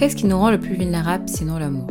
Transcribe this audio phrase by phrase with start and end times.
[0.00, 1.86] Qu'est-ce qui nous rend le plus vulnérable sinon l'amour?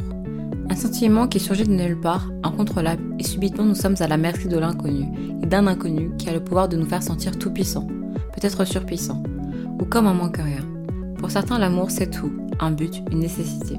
[0.68, 4.48] Un sentiment qui surgit de nulle part, incontrôlable, et subitement nous sommes à la merci
[4.48, 5.06] de l'inconnu,
[5.44, 7.86] et d'un inconnu qui a le pouvoir de nous faire sentir tout puissant,
[8.34, 9.22] peut-être surpuissant,
[9.80, 10.66] ou comme un manque rien.
[11.20, 13.76] Pour certains, l'amour c'est tout, un but, une nécessité.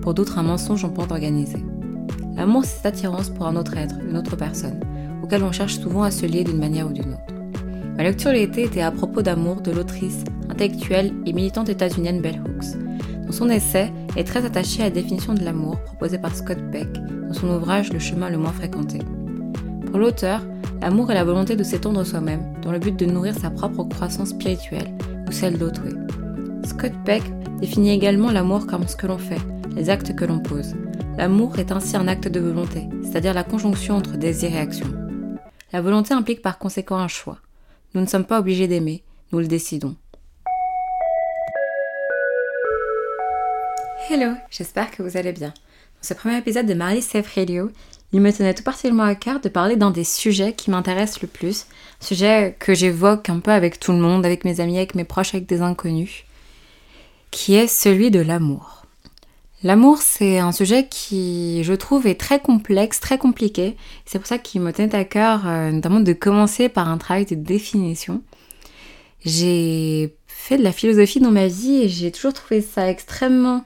[0.00, 1.62] Pour d'autres, un mensonge en porte organisé.
[2.36, 4.80] L'amour c'est cette attirance pour un autre être, une autre personne,
[5.22, 7.34] auquel on cherche souvent à se lier d'une manière ou d'une autre.
[7.98, 12.42] Ma lecture l'été était à propos d'amour de l'autrice, intellectuelle et militante états-unienne Bell.
[13.26, 16.92] Dans son essai, est très attachée à la définition de l'amour proposée par Scott Peck
[16.92, 18.98] dans son ouvrage Le chemin le moins fréquenté.
[19.86, 20.42] Pour l'auteur,
[20.80, 24.30] l'amour est la volonté de s'étendre soi-même dans le but de nourrir sa propre croissance
[24.30, 24.92] spirituelle
[25.26, 25.94] ou celle d'autrui.
[26.64, 27.22] Scott Peck
[27.60, 29.40] définit également l'amour comme ce que l'on fait,
[29.74, 30.74] les actes que l'on pose.
[31.16, 34.86] L'amour est ainsi un acte de volonté, c'est-à-dire la conjonction entre désir et action.
[35.72, 37.38] La volonté implique par conséquent un choix.
[37.94, 39.96] Nous ne sommes pas obligés d'aimer, nous le décidons.
[44.16, 45.48] Hello, j'espère que vous allez bien.
[45.48, 47.72] Dans ce premier épisode de Marie Safe Radio,
[48.12, 51.26] il me tenait tout particulièrement à cœur de parler d'un des sujets qui m'intéressent le
[51.26, 51.66] plus,
[51.98, 55.34] sujet que j'évoque un peu avec tout le monde, avec mes amis, avec mes proches,
[55.34, 56.26] avec des inconnus,
[57.32, 58.86] qui est celui de l'amour.
[59.64, 63.76] L'amour, c'est un sujet qui, je trouve, est très complexe, très compliqué.
[64.06, 67.24] C'est pour ça qu'il me tenait à cœur, euh, notamment, de commencer par un travail
[67.24, 68.22] de définition.
[69.24, 73.64] J'ai fait de la philosophie dans ma vie et j'ai toujours trouvé ça extrêmement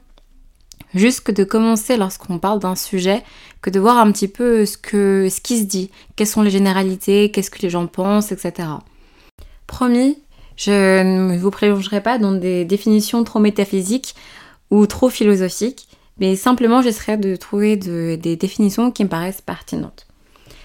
[0.94, 3.22] juste que de commencer lorsqu'on parle d'un sujet,
[3.62, 6.50] que de voir un petit peu ce, que, ce qui se dit, quelles sont les
[6.50, 8.68] généralités, qu'est-ce que les gens pensent, etc.
[9.66, 10.18] Promis,
[10.56, 14.14] je ne vous prolongerai pas dans des définitions trop métaphysiques
[14.70, 20.08] ou trop philosophiques, mais simplement j'essaierai de trouver des définitions qui me paraissent pertinentes.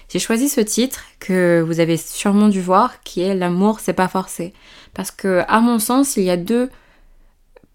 [0.08, 4.08] J'ai choisi ce titre que vous avez sûrement dû voir, qui est L'amour, c'est pas
[4.08, 4.52] forcé.
[4.94, 6.70] Parce que, à mon sens, il y a deux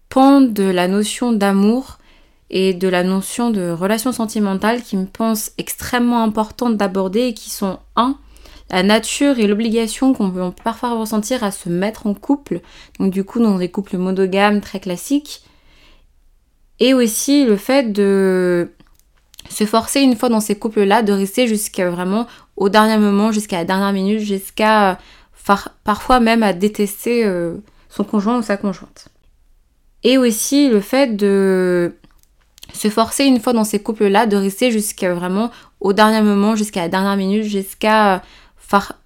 [0.08, 1.98] pans de la notion d'amour
[2.50, 7.50] et de la notion de relation sentimentale qui me pensent extrêmement importante d'aborder et qui
[7.50, 8.18] sont un,
[8.70, 12.60] la nature et l'obligation qu'on peut parfois ressentir à se mettre en couple,
[12.98, 15.42] donc du coup dans des couples monogames très classiques,
[16.80, 18.70] et aussi le fait de
[19.48, 23.58] se forcer une fois dans ces couples-là de rester jusqu'à vraiment au dernier moment, jusqu'à
[23.58, 24.98] la dernière minute, jusqu'à
[25.84, 27.56] parfois même à détester euh,
[27.88, 29.08] son conjoint ou sa conjointe.
[30.02, 31.94] Et aussi le fait de
[32.72, 35.50] se forcer une fois dans ces couples-là de rester jusqu'à vraiment
[35.80, 38.22] au dernier moment, jusqu'à la dernière minute, jusqu'à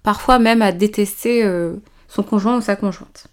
[0.03, 1.75] parfois même à détester euh,
[2.07, 3.27] son conjoint ou sa conjointe.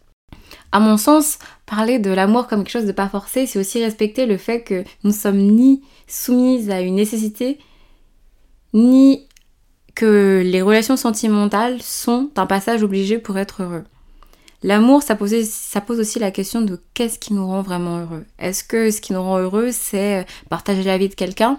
[0.70, 4.26] À mon sens, parler de l'amour comme quelque chose de pas forcé, c'est aussi respecter
[4.26, 7.59] le fait que nous sommes ni soumises à une nécessité,
[8.72, 9.28] ni
[9.94, 13.84] que les relations sentimentales sont un passage obligé pour être heureux.
[14.62, 18.24] L'amour, ça, pose aussi la question de qu'est-ce qui nous rend vraiment heureux.
[18.38, 21.58] Est-ce que ce qui nous rend heureux, c'est partager la vie de quelqu'un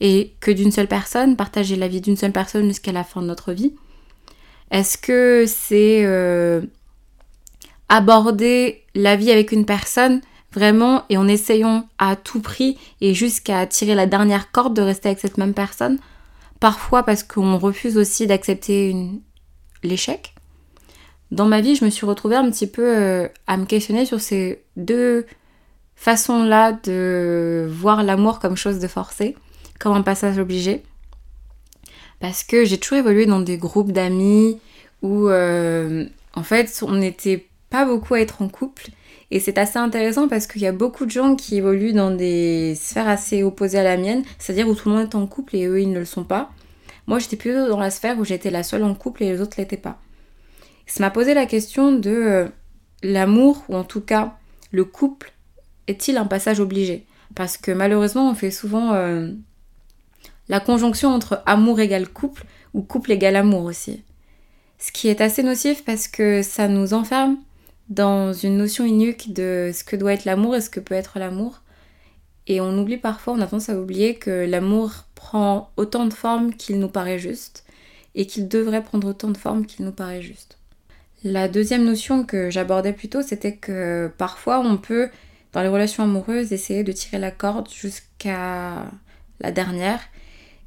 [0.00, 3.26] et que d'une seule personne, partager la vie d'une seule personne jusqu'à la fin de
[3.26, 3.74] notre vie?
[4.70, 6.62] Est-ce que c'est euh,
[7.90, 10.22] aborder la vie avec une personne
[10.52, 15.10] vraiment et en essayant à tout prix et jusqu'à tirer la dernière corde de rester
[15.10, 15.98] avec cette même personne?
[16.60, 18.96] Parfois parce qu'on refuse aussi d'accepter
[19.82, 20.34] l'échec
[21.30, 24.20] dans ma vie, je me suis retrouvée un petit peu euh, à me questionner sur
[24.20, 25.26] ces deux
[25.94, 29.36] façons-là de voir l'amour comme chose de forcé,
[29.78, 30.82] comme un passage obligé.
[32.20, 34.58] Parce que j'ai toujours évolué dans des groupes d'amis
[35.02, 38.88] où euh, en fait on n'était pas beaucoup à être en couple.
[39.30, 42.74] Et c'est assez intéressant parce qu'il y a beaucoup de gens qui évoluent dans des
[42.74, 45.66] sphères assez opposées à la mienne, c'est-à-dire où tout le monde est en couple et
[45.66, 46.50] eux ils ne le sont pas.
[47.06, 49.56] Moi j'étais plutôt dans la sphère où j'étais la seule en couple et les autres
[49.58, 50.00] l'étaient pas
[50.88, 52.48] ça m'a posé la question de euh,
[53.02, 54.36] l'amour, ou en tout cas
[54.72, 55.32] le couple,
[55.86, 57.06] est-il un passage obligé?
[57.34, 59.30] Parce que malheureusement, on fait souvent euh,
[60.48, 62.44] la conjonction entre amour égale couple,
[62.74, 64.02] ou couple égale amour aussi.
[64.78, 67.36] Ce qui est assez nocif parce que ça nous enferme
[67.88, 71.18] dans une notion unique de ce que doit être l'amour et ce que peut être
[71.18, 71.62] l'amour.
[72.46, 76.54] Et on oublie parfois, on a tendance à oublier que l'amour prend autant de formes
[76.54, 77.64] qu'il nous paraît juste
[78.14, 80.57] et qu'il devrait prendre autant de formes qu'il nous paraît juste.
[81.24, 85.08] La deuxième notion que j'abordais plus tôt, c'était que parfois on peut,
[85.52, 88.86] dans les relations amoureuses, essayer de tirer la corde jusqu'à
[89.40, 90.00] la dernière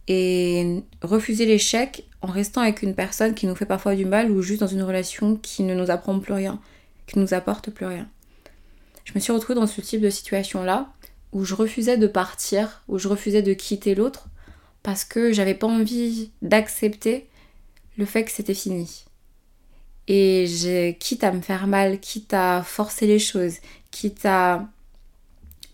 [0.10, 4.42] et refuser l'échec en restant avec une personne qui nous fait parfois du mal ou
[4.42, 6.60] juste dans une relation qui ne nous apprend plus rien,
[7.08, 8.10] qui ne nous apporte plus rien.
[9.06, 10.92] Je me suis retrouvée dans ce type de situation-là
[11.32, 14.28] où je refusais de partir, où je refusais de quitter l'autre
[14.84, 17.28] parce que j'avais pas envie d'accepter
[17.98, 19.06] le fait que c'était fini.
[20.08, 23.56] Et j'ai, quitte à me faire mal, quitte à forcer les choses,
[23.92, 24.68] quitte à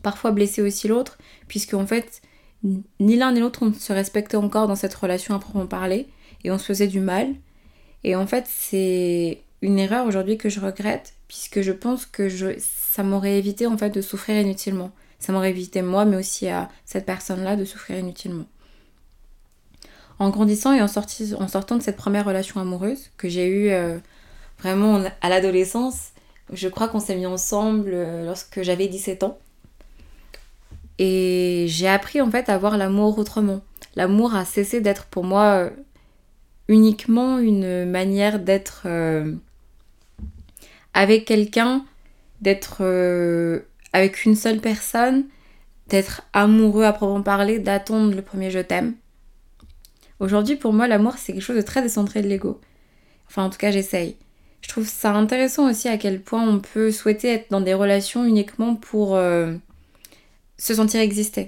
[0.03, 2.21] parfois blesser aussi l'autre, puisque en fait,
[2.63, 6.07] ni l'un ni l'autre on se respectait encore dans cette relation à proprement parler,
[6.43, 7.33] et on se faisait du mal.
[8.03, 12.47] Et en fait, c'est une erreur aujourd'hui que je regrette, puisque je pense que je,
[12.59, 14.91] ça m'aurait évité en fait de souffrir inutilement.
[15.19, 18.45] Ça m'aurait évité moi, mais aussi à cette personne-là de souffrir inutilement.
[20.19, 23.97] En grandissant et en, en sortant de cette première relation amoureuse que j'ai eue euh,
[24.59, 26.09] vraiment à l'adolescence,
[26.51, 29.37] je crois qu'on s'est mis ensemble euh, lorsque j'avais 17 ans.
[30.99, 33.61] Et j'ai appris en fait à voir l'amour autrement.
[33.95, 35.69] L'amour a cessé d'être pour moi euh,
[36.67, 38.87] uniquement une manière d'être
[40.93, 41.85] avec quelqu'un,
[42.41, 42.83] d'être
[43.93, 45.25] avec une seule personne,
[45.89, 48.95] d'être amoureux à proprement parler, d'attendre le premier je t'aime.
[50.19, 52.59] Aujourd'hui, pour moi, l'amour, c'est quelque chose de très décentré de l'ego.
[53.27, 54.17] Enfin, en tout cas, j'essaye.
[54.67, 58.25] Je trouve ça intéressant aussi à quel point on peut souhaiter être dans des relations
[58.25, 59.53] uniquement pour euh,
[60.57, 61.47] se sentir exister.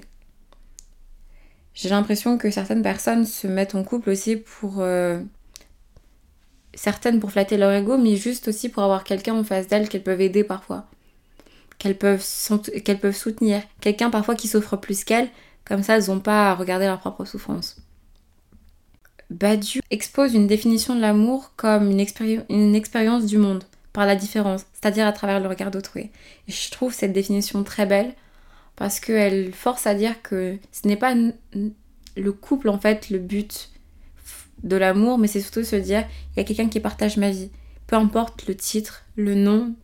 [1.74, 4.76] J'ai l'impression que certaines personnes se mettent en couple aussi pour...
[4.78, 5.20] Euh,
[6.72, 10.02] certaines pour flatter leur ego, mais juste aussi pour avoir quelqu'un en face d'elles qu'elles
[10.02, 10.86] peuvent aider parfois.
[11.76, 12.24] Qu'elles peuvent,
[13.02, 13.60] peuvent soutenir.
[13.82, 15.28] Quelqu'un parfois qui souffre plus qu'elles,
[15.66, 17.76] comme ça elles n'ont pas à regarder leur propre souffrance.
[19.30, 22.00] Badiou expose une définition de l'amour comme une,
[22.74, 23.62] expérience du monde,
[23.92, 26.10] par la différence, c'est-à-dire à travers le regard d'autrui.
[26.48, 28.14] Je trouve cette définition très belle
[28.74, 33.70] parce qu'elle force à dire que ce n'est pas le couple en fait le but
[34.64, 37.50] de l'amour, mais c'est surtout se dire il y a quelqu'un qui partage ma vie.
[37.86, 39.74] Peu importe le titre, le nom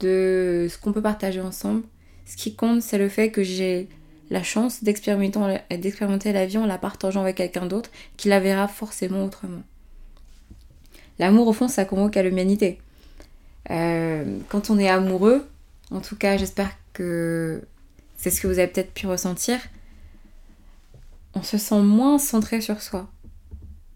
[0.00, 1.82] de ce qu'on peut partager ensemble,
[2.24, 3.88] ce qui compte c'est le fait que j'ai
[4.30, 9.24] la chance d'expérimenter la vie en la partageant avec quelqu'un d'autre qui la verra forcément
[9.24, 9.62] autrement.
[11.18, 12.78] L'amour, au fond, ça convoque à l'humanité.
[13.70, 15.46] Euh, quand on est amoureux,
[15.90, 17.62] en tout cas, j'espère que
[18.16, 19.58] c'est ce que vous avez peut-être pu ressentir,
[21.34, 23.08] on se sent moins centré sur soi.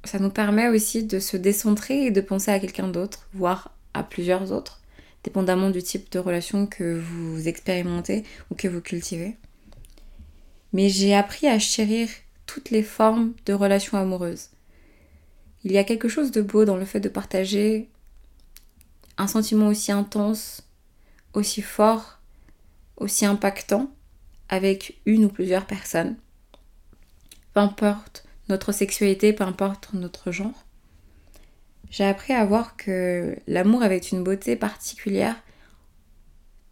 [0.04, 4.02] Ça nous permet aussi de se décentrer et de penser à quelqu'un d'autre, voire à
[4.02, 4.80] plusieurs autres,
[5.24, 9.36] dépendamment du type de relation que vous expérimentez ou que vous cultivez
[10.72, 12.08] mais j'ai appris à chérir
[12.46, 14.48] toutes les formes de relations amoureuses.
[15.64, 17.88] Il y a quelque chose de beau dans le fait de partager
[19.18, 20.62] un sentiment aussi intense,
[21.34, 22.18] aussi fort,
[22.96, 23.90] aussi impactant
[24.48, 26.16] avec une ou plusieurs personnes.
[27.52, 30.64] Peu importe notre sexualité, peu importe notre genre.
[31.90, 35.36] J'ai appris à voir que l'amour avait une beauté particulière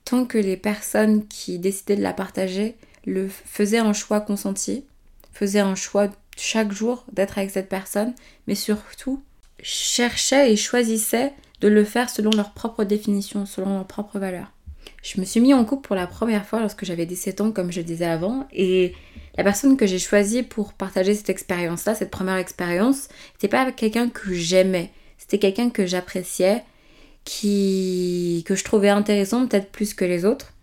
[0.05, 2.77] tant que les personnes qui décidaient de la partager
[3.09, 4.85] le faisait un choix consenti,
[5.33, 8.15] faisait un choix chaque jour d'être avec cette personne,
[8.47, 9.23] mais surtout
[9.63, 14.53] cherchait et choisissait de le faire selon leur propre définition, selon leurs propres valeurs.
[15.03, 17.73] Je me suis mis en couple pour la première fois lorsque j'avais 17 ans, comme
[17.73, 18.95] je disais avant, et
[19.37, 24.09] la personne que j'ai choisie pour partager cette expérience-là, cette première expérience, c'était pas quelqu'un
[24.09, 26.63] que j'aimais, c'était quelqu'un que j'appréciais,
[27.25, 30.55] qui que je trouvais intéressant peut-être plus que les autres.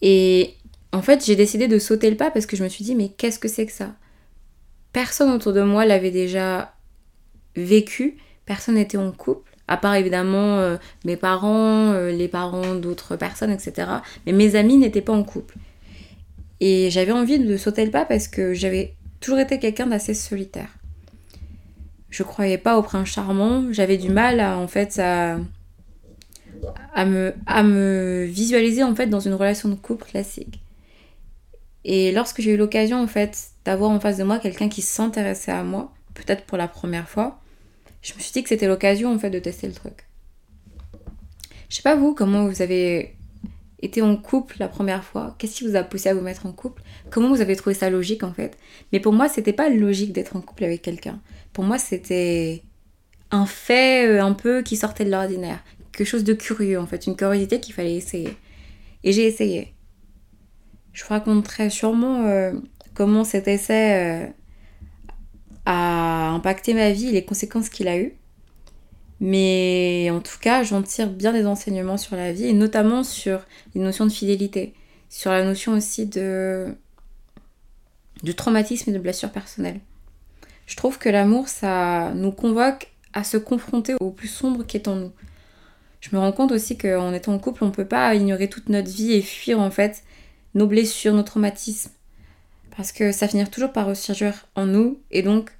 [0.00, 0.54] Et
[0.92, 3.08] en fait, j'ai décidé de sauter le pas parce que je me suis dit, mais
[3.08, 3.94] qu'est-ce que c'est que ça?
[4.92, 6.74] Personne autour de moi l'avait déjà
[7.56, 13.16] vécu, personne n'était en couple, à part évidemment euh, mes parents, euh, les parents d'autres
[13.16, 13.88] personnes, etc.
[14.26, 15.56] Mais mes amis n'étaient pas en couple.
[16.60, 20.68] Et j'avais envie de sauter le pas parce que j'avais toujours été quelqu'un d'assez solitaire.
[22.10, 25.42] Je croyais pas au prince charmant, j'avais du mal à, en fait me,
[27.46, 30.61] à me visualiser en fait dans une relation de couple classique.
[31.84, 35.52] Et lorsque j'ai eu l'occasion en fait d'avoir en face de moi quelqu'un qui s'intéressait
[35.52, 37.40] à moi, peut-être pour la première fois,
[38.02, 40.06] je me suis dit que c'était l'occasion en fait de tester le truc.
[41.68, 43.16] Je sais pas vous comment vous avez
[43.80, 46.52] été en couple la première fois, qu'est-ce qui vous a poussé à vous mettre en
[46.52, 48.56] couple, comment vous avez trouvé ça logique en fait?
[48.92, 51.20] Mais pour moi, c'était pas logique d'être en couple avec quelqu'un.
[51.52, 52.62] Pour moi, c'était
[53.32, 57.06] un fait euh, un peu qui sortait de l'ordinaire, quelque chose de curieux en fait,
[57.06, 58.36] une curiosité qu'il fallait essayer.
[59.02, 59.72] Et j'ai essayé.
[60.92, 62.52] Je vous raconterai sûrement euh,
[62.94, 64.26] comment cet essai euh,
[65.64, 68.14] a impacté ma vie et les conséquences qu'il a eues.
[69.20, 73.40] Mais en tout cas, j'en tire bien des enseignements sur la vie et notamment sur
[73.74, 74.74] les notions de fidélité,
[75.08, 76.74] sur la notion aussi de
[78.36, 79.80] traumatisme et de blessure personnelle.
[80.66, 84.88] Je trouve que l'amour, ça nous convoque à se confronter au plus sombre qui est
[84.88, 85.12] en nous.
[86.00, 88.68] Je me rends compte aussi qu'en étant en couple, on ne peut pas ignorer toute
[88.68, 90.02] notre vie et fuir en fait
[90.54, 91.90] nos blessures, nos traumatismes.
[92.76, 95.50] Parce que ça finit toujours par ressurgir en nous et donc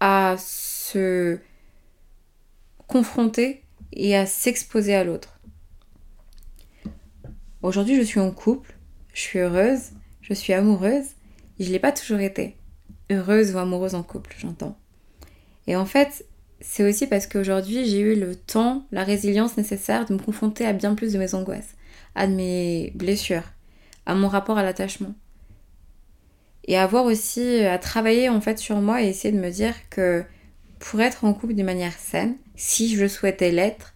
[0.00, 1.38] à se
[2.86, 5.40] confronter et à s'exposer à l'autre.
[7.62, 8.74] Aujourd'hui, je suis en couple.
[9.12, 9.90] je suis heureuse,
[10.22, 11.06] je suis amoureuse,
[11.58, 12.56] je l'ai pas toujours été.
[13.10, 14.78] Heureuse ou amoureuse en couple, j'entends.
[15.66, 16.24] Et en fait,
[16.60, 20.72] c'est aussi parce qu'aujourd'hui, j'ai eu le temps, la résilience nécessaire de me confronter à
[20.72, 21.74] bien plus de mes angoisses,
[22.14, 23.42] à mes blessures,
[24.08, 25.14] à mon rapport à l'attachement.
[26.64, 29.74] Et avoir aussi euh, à travailler en fait sur moi et essayer de me dire
[29.90, 30.24] que
[30.80, 33.94] pour être en couple d'une manière saine, si je souhaitais l'être,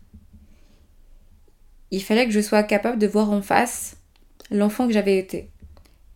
[1.90, 3.96] il fallait que je sois capable de voir en face
[4.50, 5.50] l'enfant que j'avais été.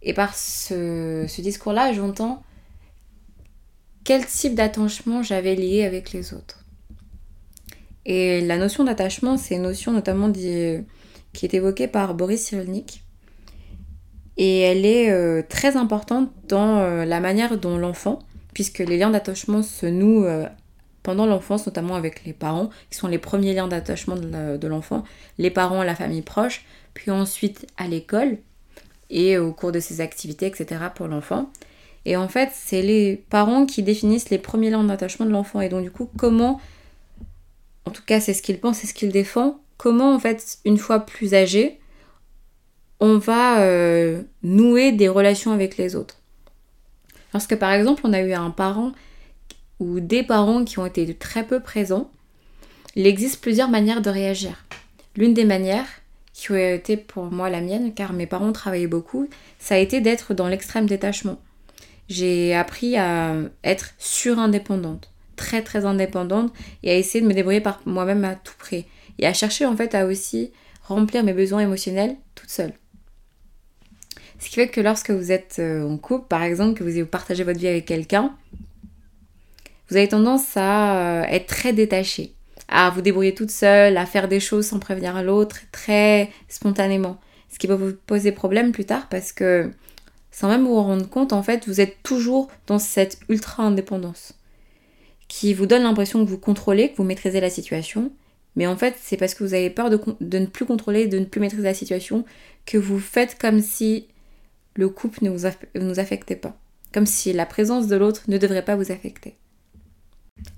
[0.02, 2.42] Et par ce, ce discours-là, j'entends
[4.04, 6.64] quel type d'attachement j'avais lié avec les autres.
[8.04, 13.05] Et la notion d'attachement, c'est une notion notamment qui est évoquée par Boris Cyrulnik.
[14.36, 18.18] Et elle est euh, très importante dans euh, la manière dont l'enfant,
[18.52, 20.46] puisque les liens d'attachement se nouent euh,
[21.02, 25.04] pendant l'enfance, notamment avec les parents, qui sont les premiers liens d'attachement de l'enfant,
[25.38, 26.64] les parents, la famille proche,
[26.94, 28.38] puis ensuite à l'école
[29.08, 30.80] et au cours de ses activités, etc.
[30.94, 31.50] pour l'enfant.
[32.06, 35.60] Et en fait, c'est les parents qui définissent les premiers liens d'attachement de l'enfant.
[35.60, 36.60] Et donc, du coup, comment,
[37.84, 40.78] en tout cas, c'est ce qu'il pense, c'est ce qu'il défend, comment, en fait, une
[40.78, 41.80] fois plus âgé,
[43.00, 46.16] on va euh, nouer des relations avec les autres.
[47.32, 48.92] Lorsque, par exemple, on a eu un parent
[49.78, 52.10] ou des parents qui ont été très peu présents,
[52.94, 54.64] il existe plusieurs manières de réagir.
[55.16, 55.88] L'une des manières,
[56.32, 60.00] qui a été pour moi la mienne, car mes parents travaillaient beaucoup, ça a été
[60.00, 61.38] d'être dans l'extrême détachement
[62.08, 63.34] j'ai appris à
[63.64, 68.54] être surindépendante, très très indépendante et à essayer de me débrouiller par moi-même à tout
[68.58, 68.86] prix.
[69.18, 70.52] Et à chercher en fait à aussi
[70.84, 72.72] remplir mes besoins émotionnels toute seule.
[74.38, 77.44] Ce qui fait que lorsque vous êtes euh, en couple, par exemple, que vous partagez
[77.44, 78.36] votre vie avec quelqu'un,
[79.88, 82.34] vous avez tendance à euh, être très détaché,
[82.68, 87.18] à vous débrouiller toute seule, à faire des choses sans prévenir l'autre, très spontanément.
[87.50, 89.70] Ce qui peut vous poser problème plus tard parce que
[90.30, 94.34] sans même vous rendre compte, en fait, vous êtes toujours dans cette ultra indépendance
[95.28, 98.12] qui vous donne l'impression que vous contrôlez, que vous maîtrisez la situation,
[98.54, 101.24] mais en fait, c'est parce que vous avez peur de, ne plus contrôler, de ne
[101.24, 102.24] plus maîtriser la situation,
[102.64, 104.08] que vous faites comme si
[104.76, 106.56] le couple ne vous, affectait pas.
[106.92, 109.36] Comme si la présence de l'autre ne devrait pas vous affecter.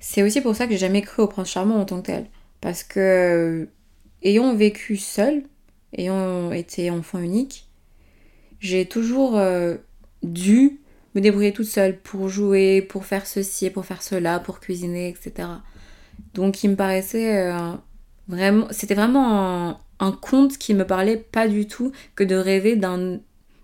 [0.00, 2.26] C'est aussi pour ça que j'ai jamais cru au prince charmant en tant que tel.
[2.60, 3.68] Parce que,
[4.22, 5.44] ayant vécu seul,
[5.96, 7.68] ayant été enfant unique,
[8.60, 9.76] j'ai toujours euh,
[10.22, 10.80] dû
[11.14, 15.48] me débrouiller toute seule pour jouer, pour faire ceci, pour faire cela, pour cuisiner, etc.
[16.34, 17.72] Donc il me paraissait euh,
[18.26, 18.66] vraiment...
[18.70, 23.20] C'était vraiment un, un, conte qui me parlait pas du tout que de rêver d'un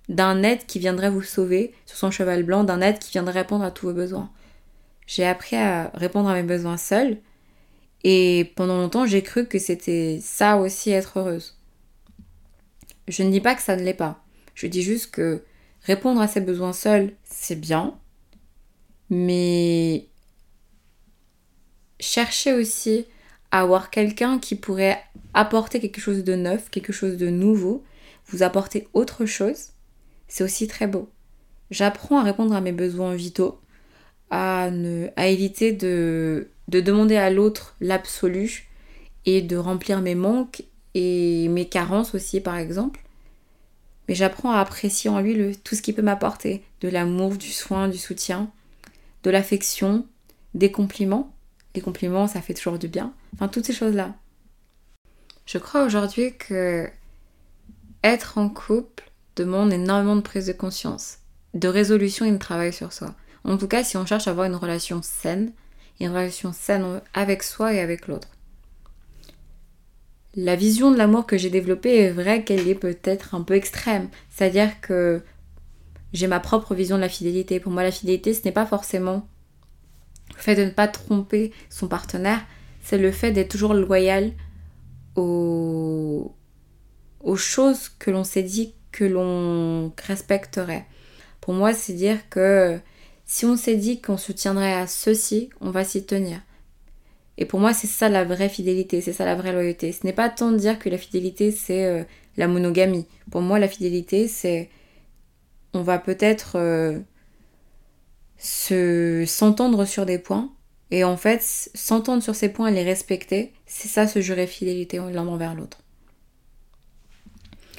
[0.09, 3.65] d'un être qui viendrait vous sauver sur son cheval blanc, d'un être qui viendrait répondre
[3.65, 4.31] à tous vos besoins.
[5.07, 7.19] J'ai appris à répondre à mes besoins seule
[8.03, 11.59] et pendant longtemps j'ai cru que c'était ça aussi être heureuse.
[13.09, 14.25] Je ne dis pas que ça ne l'est pas.
[14.55, 15.43] Je dis juste que
[15.83, 17.99] répondre à ses besoins seul, c'est bien,
[19.11, 20.07] mais
[22.01, 23.07] chercher aussi
[23.51, 25.01] à avoir quelqu'un qui pourrait
[25.35, 27.85] apporter quelque chose de neuf, quelque chose de nouveau,
[28.27, 29.74] vous apporter autre chose,
[30.35, 31.09] c'est aussi très beau.
[31.71, 33.61] J'apprends à répondre à mes besoins vitaux,
[34.31, 38.69] à, ne, à éviter de, de demander à l'autre l'absolu
[39.27, 40.65] et de remplir mes manques
[40.95, 43.01] et mes carences aussi par exemple
[44.09, 47.89] mais j'apprends à apprécier en lui tout ce qu'il peut m'apporter, de l'amour, du soin,
[47.89, 48.51] du soutien,
[49.23, 50.05] de l'affection,
[50.53, 51.33] des compliments.
[51.75, 53.15] Les compliments, ça fait toujours du bien.
[53.35, 54.15] Enfin, toutes ces choses-là.
[55.47, 56.91] Je crois aujourd'hui que
[58.03, 59.05] être en couple
[59.37, 61.19] demande énormément de prise de conscience,
[61.55, 63.15] de résolution et de travail sur soi.
[63.45, 65.53] En tout cas, si on cherche à avoir une relation saine,
[66.01, 68.29] une relation saine avec soi et avec l'autre
[70.37, 74.09] la vision de l'amour que j'ai développée est vrai qu'elle est peut-être un peu extrême.
[74.31, 75.23] C'est-à-dire que
[76.13, 77.61] j'ai ma propre vision de la fidélité.
[77.61, 79.29] Pour moi, la fidélité, ce n'est pas forcément
[80.35, 82.45] le fait de ne pas tromper son partenaire,
[82.83, 84.33] c'est le fait d'être toujours loyal
[85.15, 86.35] aux,
[87.21, 90.87] aux choses que l'on s'est dit que l'on respecterait.
[91.41, 92.79] Pour moi, c'est dire que
[93.27, 96.41] si on s'est dit qu'on se tiendrait à ceci, on va s'y tenir.
[97.37, 99.91] Et pour moi, c'est ça la vraie fidélité, c'est ça la vraie loyauté.
[99.91, 102.05] Ce n'est pas tant de dire que la fidélité, c'est euh,
[102.37, 103.07] la monogamie.
[103.33, 104.71] Pour moi, la fidélité, c'est...
[105.73, 107.01] On va peut-être euh,
[108.39, 110.53] se s'entendre sur des points,
[110.93, 111.43] et en fait,
[111.75, 115.84] s'entendre sur ces points et les respecter, c'est ça se jurer fidélité l'un envers l'autre.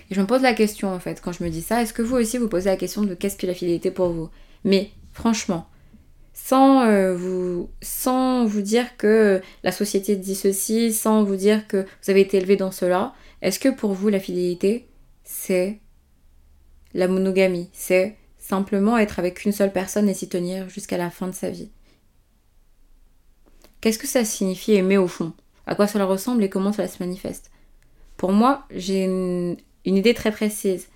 [0.10, 2.02] Et je me pose la question, en fait, quand je me dis ça, est-ce que
[2.02, 4.30] vous aussi vous posez la question de qu'est-ce que la fidélité pour vous?
[4.64, 5.68] Mais franchement,
[6.34, 11.78] sans, euh, vous, sans vous dire que la société dit ceci, sans vous dire que
[11.78, 14.88] vous avez été élevé dans cela, est-ce que pour vous la fidélité,
[15.24, 15.80] c'est
[16.94, 17.70] la monogamie?
[17.74, 21.50] C'est simplement être avec une seule personne et s'y tenir jusqu'à la fin de sa
[21.50, 21.72] vie?
[23.82, 25.34] Qu'est-ce que ça signifie aimer au fond?
[25.66, 27.50] À quoi cela ressemble et comment cela se manifeste?
[28.18, 30.88] Pour moi, j'ai une, idée très précise.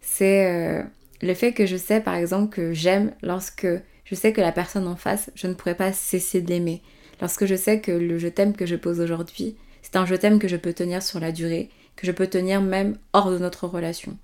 [0.00, 0.82] C'est euh,
[1.22, 3.66] le fait que je sais par exemple que j'aime lorsque
[4.04, 6.82] je sais que la personne en face, je ne pourrais pas cesser de l'aimer.
[7.20, 10.38] Lorsque je sais que le je t'aime que je pose aujourd'hui, c'est un je t'aime
[10.38, 13.66] que je peux tenir sur la durée, que je peux tenir même hors de notre
[13.66, 14.16] relation.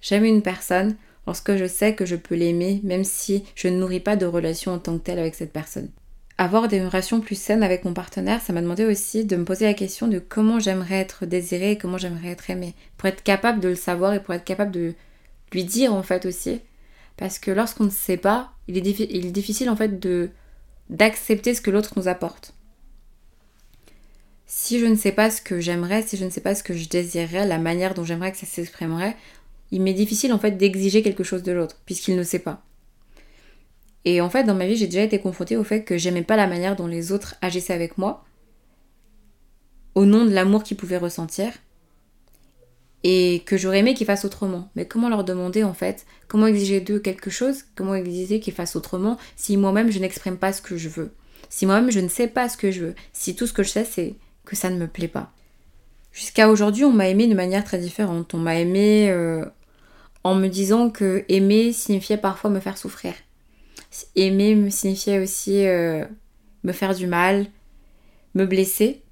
[0.00, 0.96] J'aime une personne
[1.26, 4.72] lorsque je sais que je peux l'aimer même si je ne nourris pas de relation
[4.72, 5.90] en tant que telle avec cette personne.
[6.38, 9.64] Avoir des relations plus saines avec mon partenaire, ça m'a demandé aussi de me poser
[9.64, 12.74] la question de comment j'aimerais être désirée et comment j'aimerais être aimée.
[12.98, 14.94] Pour être capable de le savoir et pour être capable de
[15.52, 16.60] lui dire en fait aussi.
[17.16, 20.30] Parce que lorsqu'on ne sait pas, il est, il est difficile en fait de
[20.90, 22.54] d'accepter ce que l'autre nous apporte.
[24.46, 26.74] Si je ne sais pas ce que j'aimerais, si je ne sais pas ce que
[26.74, 29.16] je désirerais, la manière dont j'aimerais que ça s'exprimerait,
[29.72, 32.62] il m'est difficile en fait d'exiger quelque chose de l'autre, puisqu'il ne sait pas.
[34.06, 36.36] Et en fait, dans ma vie, j'ai déjà été confrontée au fait que j'aimais pas
[36.36, 38.24] la manière dont les autres agissaient avec moi,
[39.96, 41.52] au nom de l'amour qu'ils pouvaient ressentir,
[43.02, 44.70] et que j'aurais aimé qu'ils fassent autrement.
[44.76, 46.06] Mais comment leur demander en fait?
[46.28, 47.64] Comment exiger d'eux quelque chose?
[47.74, 51.12] Comment exiger qu'ils fassent autrement si moi-même je n'exprime pas ce que je veux?
[51.48, 52.94] Si moi-même je ne sais pas ce que je veux?
[53.12, 55.32] Si tout ce que je sais c'est que ça ne me plaît pas
[56.12, 58.32] Jusqu'à aujourd'hui, on m'a aimé de manière très différente.
[58.34, 59.44] On m'a aimé euh,
[60.24, 63.12] en me disant que aimer signifiait parfois me faire souffrir.
[64.14, 66.04] Aimer me signifiait aussi euh,
[66.64, 67.46] me faire du mal,
[68.34, 69.02] me blesser.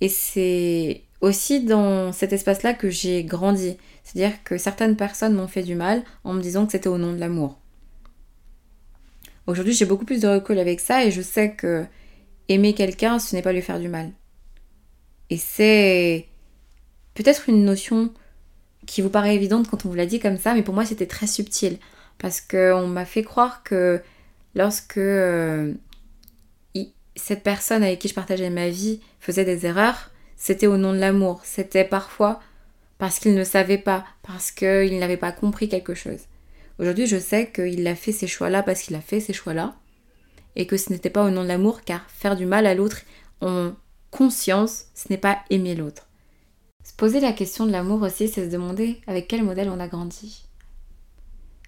[0.00, 3.76] Et c'est aussi dans cet espace-là que j'ai grandi.
[4.02, 7.12] C'est-à-dire que certaines personnes m'ont fait du mal en me disant que c'était au nom
[7.12, 7.58] de l'amour.
[9.46, 11.84] Aujourd'hui, j'ai beaucoup plus de recul avec ça et je sais que
[12.48, 14.10] aimer quelqu'un, ce n'est pas lui faire du mal.
[15.30, 16.26] Et c'est
[17.14, 18.12] peut-être une notion
[18.86, 21.06] qui vous paraît évidente quand on vous l'a dit comme ça, mais pour moi c'était
[21.06, 21.78] très subtil.
[22.24, 24.00] Parce qu'on m'a fait croire que
[24.54, 25.74] lorsque euh,
[27.16, 30.98] cette personne avec qui je partageais ma vie faisait des erreurs, c'était au nom de
[30.98, 31.42] l'amour.
[31.44, 32.40] C'était parfois
[32.96, 36.20] parce qu'il ne savait pas, parce qu'il n'avait pas compris quelque chose.
[36.78, 39.74] Aujourd'hui, je sais qu'il a fait ces choix-là parce qu'il a fait ces choix-là,
[40.56, 43.02] et que ce n'était pas au nom de l'amour, car faire du mal à l'autre
[43.42, 43.72] en
[44.10, 46.08] conscience, ce n'est pas aimer l'autre.
[46.84, 49.88] Se poser la question de l'amour aussi, c'est se demander avec quel modèle on a
[49.88, 50.43] grandi.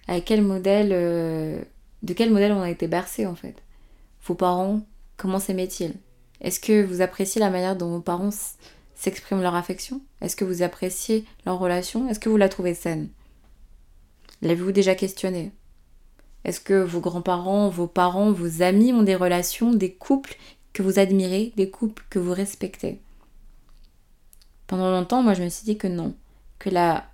[0.07, 0.89] Avec quel modèle.
[0.91, 1.61] Euh,
[2.03, 3.55] de quel modèle on a été bercé en fait?
[4.25, 4.81] Vos parents,
[5.17, 5.95] comment s'aimaient-ils?
[6.41, 8.29] Est-ce que vous appréciez la manière dont vos parents
[8.95, 10.01] s'expriment leur affection?
[10.21, 12.07] Est-ce que vous appréciez leur relation?
[12.09, 13.09] Est-ce que vous la trouvez saine?
[14.41, 15.51] L'avez-vous déjà questionné?
[16.43, 20.37] Est-ce que vos grands-parents, vos parents, vos amis ont des relations, des couples
[20.73, 23.01] que vous admirez, des couples que vous respectez?
[24.67, 26.13] Pendant longtemps, moi, je me suis dit que non,
[26.59, 27.09] que, la,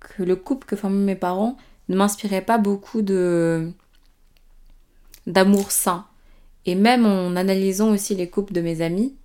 [0.00, 1.56] que le couple que formaient mes parents
[1.88, 3.70] ne m'inspirait pas beaucoup de
[5.26, 6.06] d'amour sain.
[6.66, 9.16] Et même en analysant aussi les couples de mes amis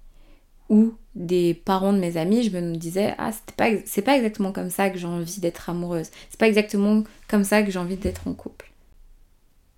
[0.70, 4.52] ou des parents de mes amis, je me disais ah c'est pas c'est pas exactement
[4.52, 6.10] comme ça que j'ai envie d'être amoureuse.
[6.30, 8.72] C'est pas exactement comme ça que j'ai envie d'être en couple.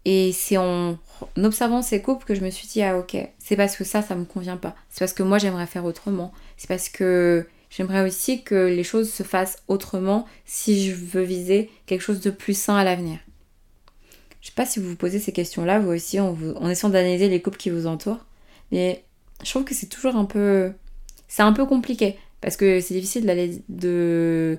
[0.06, 0.98] Et c'est en
[1.38, 4.16] observant ces couples que je me suis dit, ah ok, c'est parce que ça, ça
[4.16, 4.76] me convient pas.
[4.90, 6.34] C'est parce que moi, j'aimerais faire autrement.
[6.58, 11.70] C'est parce que j'aimerais aussi que les choses se fassent autrement si je veux viser
[11.86, 13.20] quelque chose de plus sain à l'avenir.
[14.42, 17.42] Je sais pas si vous vous posez ces questions-là, vous aussi, en essayant d'analyser les
[17.42, 18.26] couples qui vous entourent.
[18.72, 19.04] Mais
[19.44, 20.74] je trouve que c'est toujours un peu...
[21.28, 22.18] C'est un peu compliqué.
[22.42, 24.58] Parce que c'est difficile d'aller de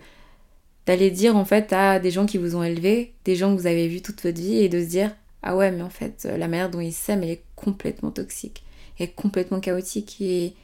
[0.86, 3.66] d'aller dire en fait à des gens qui vous ont élevé, des gens que vous
[3.66, 6.38] avez vus toute votre vie et de se dire ah ouais, mais en fait, euh,
[6.38, 8.64] la manière dont ils s'aiment, elle est complètement toxique,
[8.98, 10.54] elle est complètement chaotique et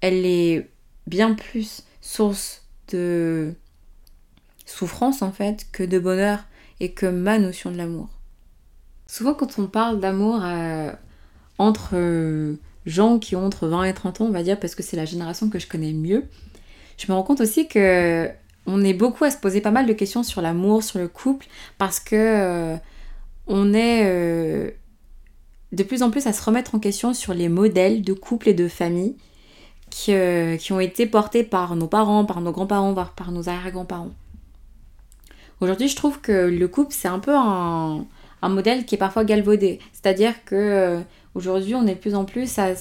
[0.00, 0.68] elle est
[1.08, 3.54] bien plus source de
[4.66, 6.40] souffrance en fait que de bonheur
[6.80, 8.08] et que ma notion de l'amour.
[9.06, 10.92] Souvent quand on parle d'amour euh,
[11.58, 14.82] entre euh, gens qui ont entre 20 et 30 ans, on va dire, parce que
[14.82, 16.24] c'est la génération que je connais mieux,
[16.98, 18.28] je me rends compte aussi que
[18.66, 21.46] on est beaucoup à se poser pas mal de questions sur l'amour, sur le couple,
[21.78, 22.76] parce que
[23.48, 24.70] on est euh,
[25.72, 28.54] de plus en plus à se remettre en question sur les modèles de couple et
[28.54, 29.16] de famille
[29.98, 33.48] qui, euh, qui ont été portés par nos parents, par nos grands-parents, voire par nos
[33.48, 34.12] arrière-grands-parents.
[35.60, 38.06] Aujourd'hui, je trouve que le couple, c'est un peu un,
[38.42, 39.80] modèle qui est parfois galvaudé.
[39.92, 41.00] C'est-à-dire que euh,
[41.34, 42.74] aujourd'hui, on est de plus en plus à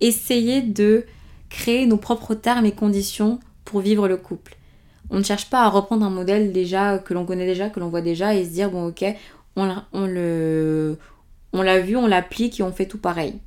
[0.00, 1.06] essayer de
[1.48, 4.54] créer nos propres termes et conditions pour vivre le couple.
[5.10, 7.88] On ne cherche pas à reprendre un modèle déjà que l'on connaît déjà, que l'on
[7.88, 9.04] voit déjà et se dire bon ok,
[9.56, 10.96] on, le,
[11.52, 13.40] on l'a vu, on l'applique et on fait tout pareil.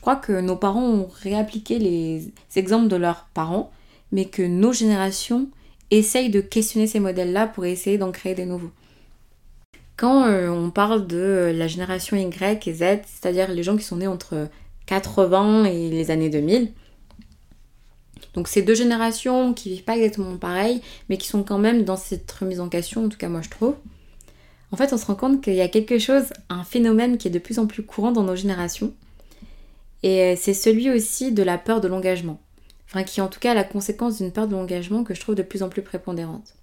[0.00, 3.70] Je crois que nos parents ont réappliqué les exemples de leurs parents,
[4.12, 5.50] mais que nos générations
[5.90, 8.70] essayent de questionner ces modèles-là pour essayer d'en créer des nouveaux.
[9.98, 13.96] Quand euh, on parle de la génération Y et Z, c'est-à-dire les gens qui sont
[13.96, 14.48] nés entre
[14.86, 16.72] 80 et les années 2000,
[18.32, 21.98] donc ces deux générations qui vivent pas exactement pareil, mais qui sont quand même dans
[21.98, 23.74] cette remise en question, en tout cas moi je trouve.
[24.72, 27.30] En fait, on se rend compte qu'il y a quelque chose, un phénomène qui est
[27.30, 28.94] de plus en plus courant dans nos générations.
[30.02, 32.40] Et euh, c'est celui aussi de la peur de l'engagement.
[32.88, 35.36] Enfin, qui est en tout cas la conséquence d'une peur de l'engagement que je trouve
[35.36, 36.54] de plus en plus prépondérante.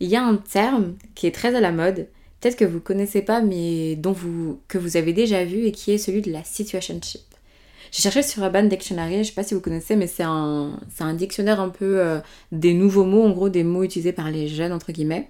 [0.00, 2.06] Il y a un terme qui est très à la mode,
[2.40, 5.92] peut-être que vous connaissez pas, mais dont vous, que vous avez déjà vu, et qui
[5.92, 7.22] est celui de la situationship.
[7.90, 11.14] J'ai cherché sur Urban Dictionary, je sais pas si vous connaissez, mais c'est un, un
[11.14, 12.20] dictionnaire un peu euh,
[12.52, 15.26] des nouveaux mots, en gros des mots utilisés par les jeunes, entre guillemets.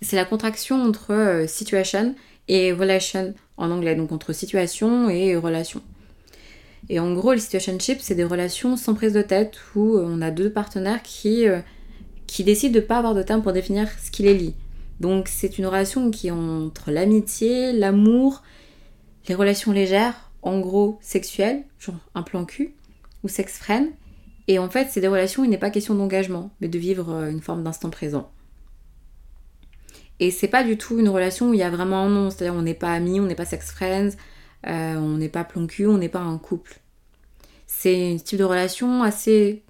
[0.00, 2.14] C'est la contraction entre euh, situation
[2.48, 5.82] et relation en anglais, donc entre situation et relation.
[6.88, 10.22] Et en gros, le situationship, c'est des relations sans prise de tête où euh, on
[10.22, 11.46] a deux partenaires qui,
[12.26, 14.54] qui décident de ne pas avoir de terme pour définir ce qui les lie.
[15.00, 18.42] Donc c'est une relation qui est entre l'amitié, l'amour,
[19.28, 22.74] les relations légères, en gros sexuel, genre un plan cul,
[23.22, 23.88] ou sex friend.
[24.48, 27.12] Et en fait, c'est des relations où il n'est pas question d'engagement, mais de vivre
[27.12, 28.30] euh, une forme d'instant présent.
[30.18, 32.54] Et c'est pas du tout une relation où il y a vraiment un nom, c'est-à-dire
[32.54, 34.10] on n'est pas amis, on n'est pas sex friends,
[34.68, 36.80] euh, on n'est pas plan cul, on n'est pas un couple.
[37.66, 39.62] C'est un type de relation assez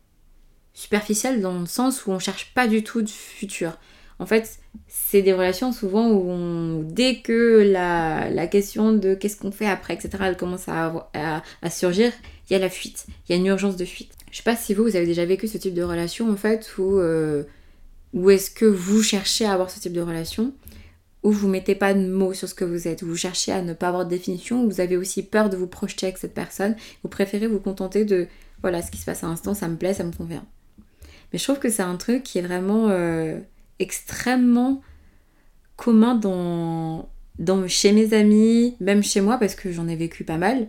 [0.75, 3.79] superficielle dans le sens où on cherche pas du tout de futur.
[4.19, 9.67] En fait, c'est des relations souvent où dès que la, question de qu'est-ce qu'on fait
[9.67, 12.13] après, etc., elle commence à, à, surgir,
[12.49, 14.13] il y a la fuite, il y a une urgence de fuite.
[14.31, 16.75] Je sais pas si vous, vous avez déjà vécu ce type de relation en fait,
[16.79, 17.45] ou euh,
[18.29, 20.53] est-ce que vous cherchez à avoir ce type de relation,
[21.27, 23.62] où vous mettez pas de mots sur ce que vous êtes, où vous cherchez à
[23.62, 26.35] ne pas avoir de définition, où vous avez aussi peur de vous projeter avec cette
[26.35, 28.29] personne, vous préférez vous contenter de
[28.62, 30.47] voilà, ce qui se passe à l'instant, ça me plaît, ça me convient.
[31.33, 32.89] Mais je trouve que c'est un truc qui est vraiment.
[32.89, 33.39] Euh,
[33.79, 34.83] extrêmement
[35.77, 37.09] commun dans,
[37.39, 40.69] dans, chez mes amis, même chez moi, parce que j'en ai vécu pas mal.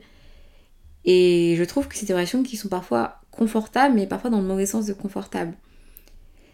[1.05, 4.47] Et je trouve que c'est des relations qui sont parfois confortables, mais parfois dans le
[4.47, 5.53] mauvais sens de confortable.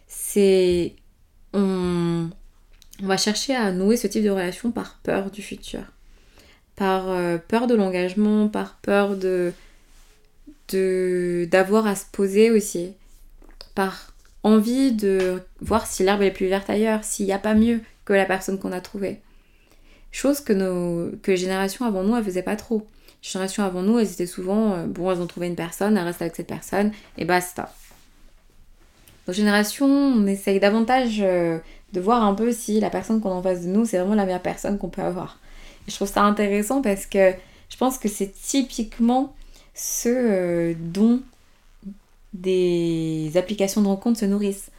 [0.08, 0.96] C'est.
[1.54, 2.30] On,
[3.04, 5.82] on va chercher à nouer ce type de relation par peur du futur,
[6.78, 9.54] par euh, peur de l'engagement, par peur de
[10.72, 12.94] d'avoir à se poser aussi,
[13.76, 17.82] par envie de voir si l'herbe est plus verte ailleurs, s'il n'y a pas mieux
[18.06, 19.22] que la personne qu'on a trouvée.
[20.12, 22.88] Chose que, nos, que les générations avant nous, elles faisaient pas trop.
[23.22, 26.04] Les générations avant nous, elles étaient souvent, euh, bon, elles ont trouvé une personne, elles
[26.06, 27.72] restent avec cette personne, et basta.
[29.28, 31.60] Nos générations, on essaye davantage euh,
[31.94, 34.16] de voir un peu si la personne qu'on a en face de nous, c'est vraiment
[34.16, 35.40] la meilleure personne qu'on peut avoir.
[35.88, 37.34] Je trouve ça intéressant parce que
[37.70, 39.34] je pense que c'est typiquement
[39.74, 41.22] ce euh, dont
[42.34, 44.72] des applications de rencontre se nourrissent.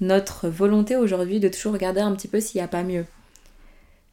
[0.00, 3.06] Notre volonté aujourd'hui de toujours regarder un petit peu s'il n'y a pas mieux.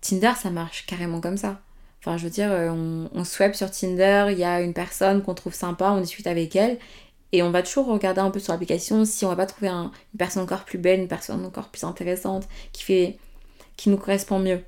[0.02, 1.60] Tinder, ça marche carrément comme ça.
[2.02, 5.34] Enfin, je veux dire, euh, on, on sur Tinder, il y a une personne qu'on
[5.34, 6.78] trouve sympa, on discute avec elle,
[7.32, 9.92] et on va toujours regarder un peu sur l'application si on va pas trouver une
[10.18, 13.18] personne encore plus belle, une personne encore plus intéressante, qui fait,
[13.78, 14.62] qui nous correspond mieux.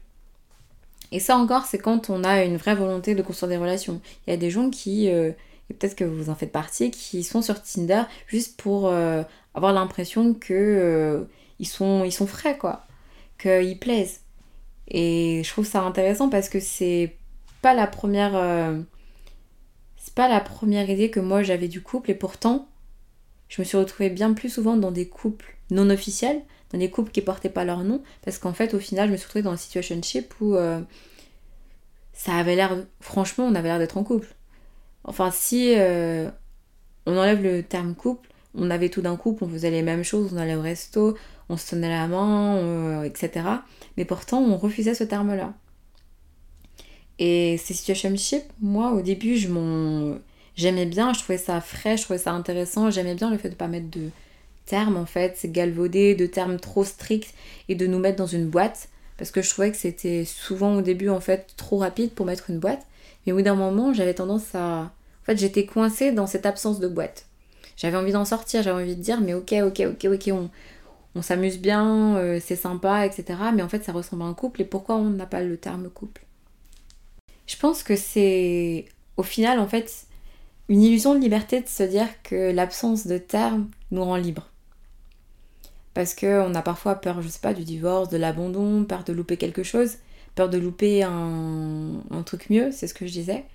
[1.12, 4.02] Et ça encore, c'est quand on a une vraie volonté de construire des relations.
[4.26, 5.32] Il y a des gens qui, euh,
[5.70, 9.72] et peut-être que vous en faites partie, qui sont sur Tinder juste pour euh, avoir
[9.72, 11.24] l'impression que euh,
[11.60, 12.86] ils, sont, ils sont frais, quoi,
[13.40, 14.22] qu'ils plaisent.
[14.90, 17.16] Et je trouve ça intéressant parce que c'est
[17.62, 18.34] pas la première.
[20.08, 22.68] Euh, c'est pas la première idée que moi j'avais du couple, et pourtant,
[23.50, 26.42] je me suis retrouvée bien plus souvent dans des couples non officiels,
[26.72, 29.18] dans des couples qui portaient pas leur nom, parce qu'en fait, au final, je me
[29.18, 30.56] suis retrouvée dans une situationship où
[32.18, 32.76] ça avait l'air.
[33.00, 34.36] Franchement, on avait l'air d'être en couple.
[35.04, 36.30] Enfin, si euh,
[37.06, 40.34] on enlève le terme couple, on avait tout d'un couple, on faisait les mêmes choses,
[40.34, 41.18] on allait au resto,
[41.50, 43.48] on se tenait la main, etc.
[43.96, 45.54] Mais pourtant, on refusait ce terme-là.
[47.20, 50.18] Et ces situationship, moi, au début, je m'en...
[50.56, 53.56] j'aimais bien, je trouvais ça frais, je trouvais ça intéressant, j'aimais bien le fait de
[53.56, 54.10] pas mettre de
[54.66, 57.34] termes, en fait, c'est galvaudé, de termes trop stricts,
[57.70, 60.82] et de nous mettre dans une boîte, parce que je trouvais que c'était souvent au
[60.82, 62.86] début, en fait, trop rapide pour mettre une boîte.
[63.26, 64.92] Mais au bout d'un moment, j'avais tendance à
[65.28, 67.26] en fait, j'étais coincée dans cette absence de boîte.
[67.76, 70.50] J'avais envie d'en sortir, j'avais envie de dire, mais ok, ok, ok, ok, on,
[71.16, 73.26] on s'amuse bien, euh, c'est sympa, etc.
[73.54, 75.90] Mais en fait, ça ressemble à un couple, et pourquoi on n'a pas le terme
[75.90, 76.27] couple?
[77.48, 80.06] Je pense que c'est, au final, en fait,
[80.70, 84.50] une illusion de liberté de se dire que l'absence de terme nous rend libres.
[85.94, 89.38] Parce qu'on a parfois peur, je sais pas, du divorce, de l'abandon, peur de louper
[89.38, 89.96] quelque chose,
[90.36, 93.46] peur de louper un, un truc mieux, c'est ce que je disais.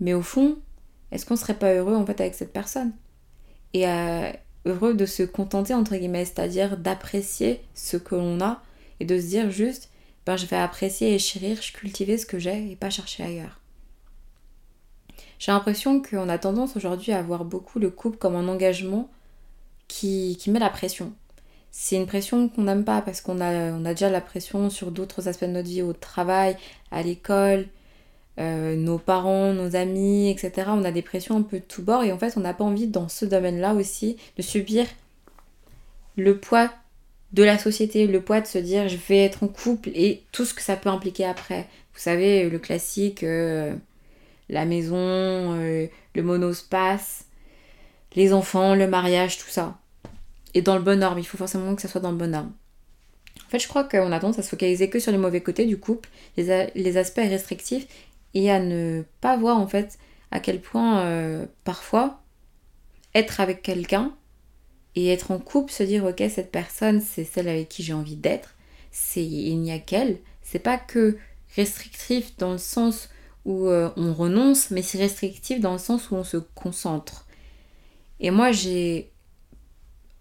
[0.00, 0.56] Mais au fond,
[1.10, 2.92] est-ce qu'on serait pas heureux en fait avec cette personne?
[3.72, 4.32] Et euh,
[4.64, 8.62] heureux de se contenter entre guillemets, c'est-à-dire d'apprécier ce que l'on a
[9.00, 9.90] et de se dire juste,
[10.26, 13.60] ben, je vais apprécier et chérir, je cultiver ce que j'ai et pas chercher ailleurs.
[15.38, 19.10] J'ai l'impression qu'on a tendance aujourd'hui à voir beaucoup le couple comme un engagement
[19.88, 21.12] qui, met la pression.
[21.70, 24.90] C'est une pression qu'on n'aime pas parce qu'on a, on a déjà la pression sur
[24.90, 26.56] d'autres aspects de notre vie, au travail,
[26.90, 27.66] à l'école,
[28.38, 30.68] euh, nos parents, nos amis, etc.
[30.68, 32.64] On a des pressions un peu de tous bords et en fait on n'a pas
[32.64, 34.86] envie dans ce domaine-là aussi de subir
[36.16, 36.70] le poids
[37.34, 40.44] de la société, le poids de se dire je vais être en couple et tout
[40.44, 41.66] ce que ça peut impliquer après.
[41.92, 43.74] Vous savez, le classique, euh,
[44.48, 47.24] la maison, euh, le monospace,
[48.14, 49.78] les enfants, le mariage, tout ça.
[50.54, 52.52] Et dans le bon ordre, il faut forcément que ça soit dans le bon ordre.
[53.44, 55.66] En fait, je crois qu'on a tendance à se focaliser que sur les mauvais côtés
[55.66, 57.88] du couple, les, aspects restrictifs,
[58.34, 59.98] et à ne pas voir en fait
[60.30, 62.20] à quel point euh, parfois
[63.14, 64.12] être avec quelqu'un
[64.96, 68.16] et être en couple, se dire ok cette personne c'est celle avec qui j'ai envie
[68.16, 68.54] d'être,
[68.90, 71.16] c'est il n'y a qu'elle, c'est pas que
[71.56, 73.08] restrictif dans le sens
[73.44, 77.26] où euh, on renonce, mais c'est restrictif dans le sens où on se concentre.
[78.20, 79.10] Et moi j'ai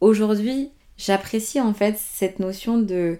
[0.01, 3.17] aujourd'hui j'apprécie en fait cette notion de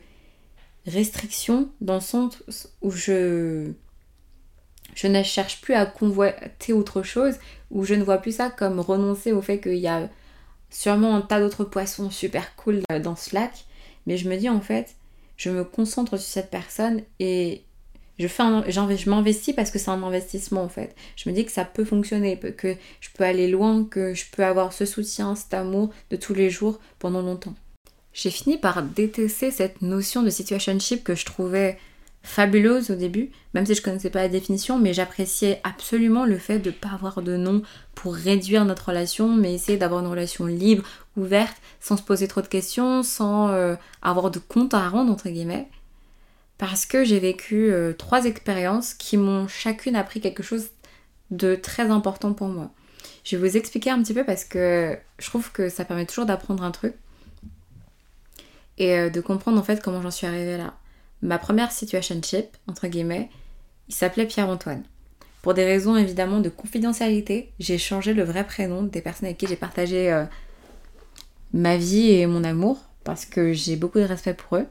[0.86, 2.44] restriction dans le sens
[2.82, 3.72] où je
[4.96, 7.36] je ne cherche plus à convoiter autre chose,
[7.72, 10.10] où je ne vois plus ça comme renoncer au fait qu'il y a
[10.74, 13.66] sûrement un tas d'autres poissons super cool dans ce lac,
[14.06, 14.96] mais je me dis en fait,
[15.38, 17.64] je me concentre sur cette personne et
[18.20, 20.96] je, fais je m'investis parce que c'est un investissement en fait.
[21.16, 24.44] Je me dis que ça peut fonctionner, que je peux aller loin, que je peux
[24.44, 27.56] avoir ce soutien, cet amour de tous les jours pendant longtemps.
[28.14, 31.78] J'ai fini par détester cette notion de situationship que je trouvais
[32.24, 36.60] fabuleuse au début, même si je connaissais pas la définition, mais j'appréciais absolument le fait
[36.60, 37.62] de ne pas avoir de nom
[37.96, 40.86] pour réduire notre relation, mais essayer d'avoir une relation libre,
[41.18, 45.30] ouverte, sans se poser trop de questions, sans euh, avoir de compte à rendre, entre
[45.30, 45.68] guillemets.
[46.58, 50.70] Parce que j'ai vécu euh, trois expériences qui m'ont chacune appris quelque chose
[51.30, 52.72] de très important pour moi.
[53.26, 56.26] Je vais vous expliquer un petit peu parce que je trouve que ça permet toujours
[56.26, 56.94] d'apprendre un truc
[58.78, 60.74] et euh, de comprendre en fait comment j'en suis arrivée là
[61.24, 63.30] ma première situationship, entre guillemets,
[63.88, 64.84] il s'appelait Pierre-Antoine.
[65.42, 69.48] Pour des raisons évidemment de confidentialité, j'ai changé le vrai prénom des personnes avec qui
[69.48, 70.26] j'ai partagé euh,
[71.54, 74.66] ma vie et mon amour, parce que j'ai beaucoup de respect pour eux,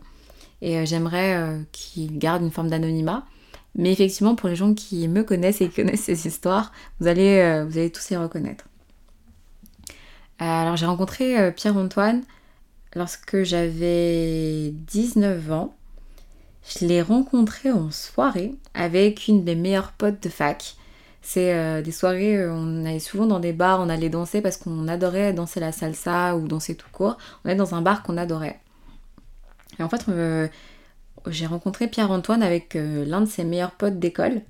[0.60, 3.26] et euh, j'aimerais euh, qu'ils gardent une forme d'anonymat.
[3.74, 7.64] Mais effectivement, pour les gens qui me connaissent et qui connaissent ces histoires, vous allez,
[7.66, 8.66] vous allez tous y reconnaître.
[10.38, 12.22] alors j'ai rencontré Pierre-Antoine
[12.94, 15.74] lorsque j'avais 19 ans
[16.68, 20.76] je l'ai rencontré en soirée avec une des meilleures potes de fac.
[21.22, 24.56] C'est euh, des soirées, euh, on allait souvent dans des bars, on allait danser parce
[24.56, 27.16] qu'on adorait danser la salsa ou danser tout court.
[27.44, 28.60] On est dans un bar qu'on adorait.
[29.78, 30.48] Et en fait, euh,
[31.28, 34.42] j'ai rencontré Pierre-Antoine avec l'un de ses meilleurs potes d'école.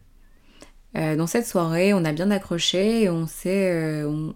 [0.94, 4.35] dans cette soirée, on a bien accroché et on s'est, on,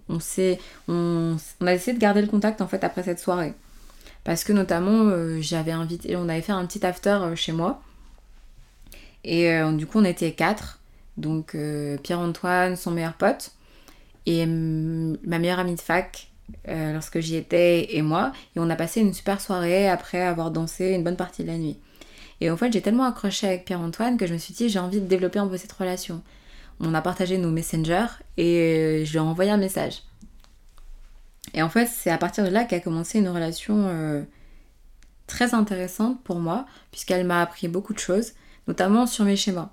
[0.88, 1.36] on,
[1.66, 3.54] a essayé de garder le contact en fait après cette soirée.
[4.26, 7.80] Parce que notamment, euh, j'avais invité, on avait fait un petit after euh, chez moi.
[9.22, 10.80] Et euh, du coup, on était quatre.
[11.16, 11.56] Donc
[12.02, 13.52] Pierre-Antoine, son meilleur pote,
[14.26, 16.28] et ma meilleure amie de fac,
[16.66, 18.32] lorsque j'y étais, et moi.
[18.54, 21.56] Et on a passé une super soirée après avoir dansé une bonne partie de la
[21.56, 21.78] nuit.
[22.42, 25.00] Et en fait, j'ai tellement accroché avec Pierre-Antoine que je me suis dit, j'ai envie
[25.00, 26.20] de développer un peu cette relation.
[26.80, 30.02] On a partagé nos messengers et je lui ai envoyé un message.
[31.54, 34.22] Et en fait, c'est à partir de là qu'a commencé une relation euh,
[35.26, 38.32] très intéressante pour moi, puisqu'elle m'a appris beaucoup de choses,
[38.68, 39.70] notamment sur mes schémas.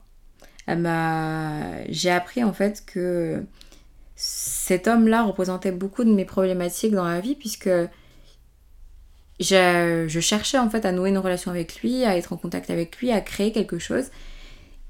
[0.68, 1.84] M'a...
[1.90, 3.44] J'ai appris en fait que
[4.16, 7.70] cet homme-là représentait beaucoup de mes problématiques dans la vie, puisque
[9.40, 12.98] je cherchais en fait à nouer une relation avec lui, à être en contact avec
[12.98, 14.06] lui, à créer quelque chose.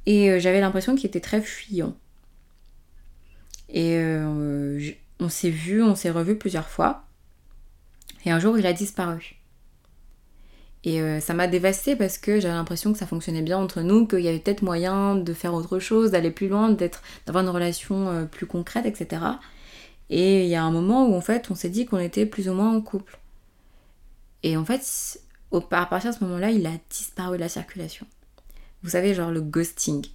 [0.06, 1.96] Et euh, j'avais l'impression qu'il était très fuyant.
[3.70, 7.06] Et euh, on s'est vu, on s'est revu plusieurs fois.
[8.26, 9.36] Et un jour, il a disparu.
[10.84, 14.06] Et euh, ça m'a dévastée parce que j'avais l'impression que ça fonctionnait bien entre nous,
[14.06, 17.50] qu'il y avait peut-être moyen de faire autre chose, d'aller plus loin, d'être, d'avoir une
[17.50, 19.22] relation euh, plus concrète, etc.
[20.10, 22.50] Et il y a un moment où en fait on s'est dit qu'on était plus
[22.50, 23.18] ou moins en couple.
[24.44, 25.22] Et en fait,
[25.52, 28.06] au, à partir de ce moment-là, il a disparu de la circulation.
[28.84, 30.06] Vous savez, genre le ghosting.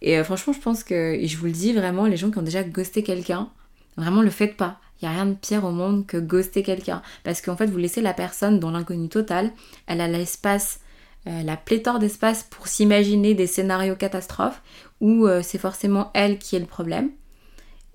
[0.00, 2.38] Et euh, franchement, je pense que, et je vous le dis vraiment, les gens qui
[2.38, 3.50] ont déjà ghosté quelqu'un,
[3.96, 4.80] Vraiment, le faites pas.
[5.00, 7.02] Il n'y a rien de pire au monde que ghoster quelqu'un.
[7.24, 9.52] Parce qu'en fait, vous laissez la personne dans l'inconnu total.
[9.86, 10.80] Elle a l'espace,
[11.26, 14.62] euh, la pléthore d'espace pour s'imaginer des scénarios catastrophes
[15.00, 17.10] où euh, c'est forcément elle qui est le problème.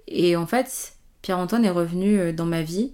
[0.07, 2.93] Et en fait, Pierre-Antoine est revenu euh, dans ma vie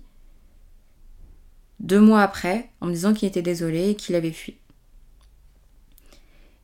[1.80, 4.58] deux mois après en me disant qu'il était désolé et qu'il avait fui.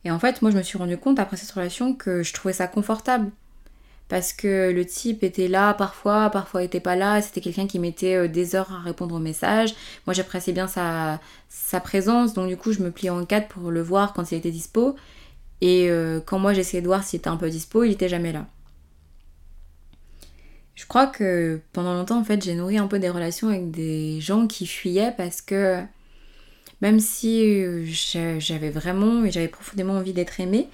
[0.06, 2.54] Et en fait, moi, je me suis rendu compte après cette relation que je trouvais
[2.54, 3.32] ça confortable.
[4.10, 7.22] Parce que le type était là parfois, parfois était pas là.
[7.22, 9.74] C'était quelqu'un qui mettait euh, des heures à répondre aux messages.
[10.06, 12.34] Moi, j'appréciais bien sa, sa présence.
[12.34, 14.96] Donc, du coup, je me pliais en quatre pour le voir quand il était dispo.
[15.62, 18.34] Et euh, quand moi, j'essayais de voir s'il était un peu dispo, il était jamais
[18.34, 18.48] là.
[20.76, 24.20] Je crois que pendant longtemps, en fait, j'ai nourri un peu des relations avec des
[24.20, 25.82] gens qui fuyaient parce que
[26.82, 27.86] même si euh,
[28.40, 30.68] j'avais vraiment et j'avais profondément envie d'être aimée,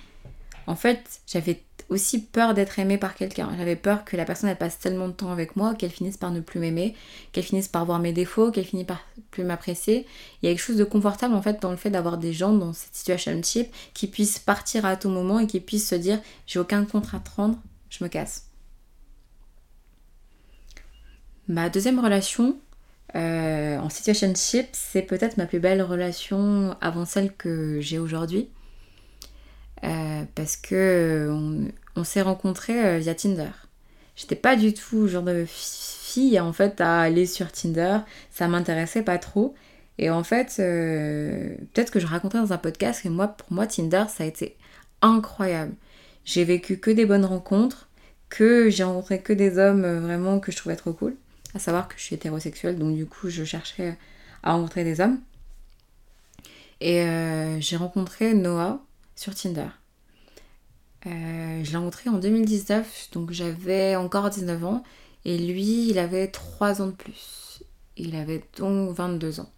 [0.65, 3.49] en fait, j'avais aussi peur d'être aimée par quelqu'un.
[3.57, 6.31] J'avais peur que la personne elle passe tellement de temps avec moi qu'elle finisse par
[6.31, 6.95] ne plus m'aimer,
[7.31, 10.05] qu'elle finisse par voir mes défauts, qu'elle finisse par plus m'apprécier.
[10.41, 12.53] Il y a quelque chose de confortable en fait dans le fait d'avoir des gens
[12.53, 16.19] dans cette situation chip qui puissent partir à tout moment et qui puissent se dire
[16.45, 17.57] j'ai aucun contrat à te rendre,
[17.89, 18.45] je me casse.
[21.47, 22.59] Ma deuxième relation,
[23.15, 28.49] euh, en situationship, c'est peut-être ma plus belle relation avant celle que j'ai aujourd'hui.
[29.83, 31.29] Euh, parce que
[31.95, 33.51] on, s'est rencontrés euh, via Tinder.
[34.15, 37.99] J'étais pas du tout genre de fille en fait à aller sur Tinder,
[38.31, 39.55] ça m'intéressait pas trop.
[39.97, 44.05] Et en fait, peut-être que je racontais dans un podcast que moi, pour moi, Tinder,
[44.07, 44.55] ça a été
[45.01, 45.73] incroyable.
[46.23, 47.89] J'ai vécu que des bonnes rencontres,
[48.29, 51.15] que j'ai rencontré que des hommes vraiment que je trouvais trop cool
[51.53, 53.97] à savoir que je suis hétérosexuelle, donc du coup je cherchais
[54.43, 55.19] à rencontrer des hommes.
[56.81, 58.81] Et euh, j'ai rencontré Noah
[59.19, 59.67] sur Tinder.
[61.05, 64.83] Euh, je l'ai rencontré en 2019, donc j'avais encore 19 ans,
[65.25, 67.61] et lui il avait 3 ans de plus.
[67.97, 69.49] Il avait donc 22 ans.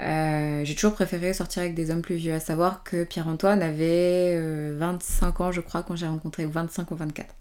[0.00, 4.40] Euh, j'ai toujours préféré sortir avec des hommes plus vieux, à savoir que Pierre-Antoine avait
[4.72, 7.32] 25 ans, je crois, quand j'ai rencontré, 25 ou 24.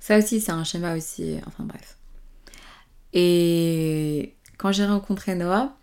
[0.00, 1.38] Ça aussi, c'est un schéma aussi.
[1.46, 1.96] Enfin bref.
[3.12, 5.76] Et quand j'ai rencontré Noah,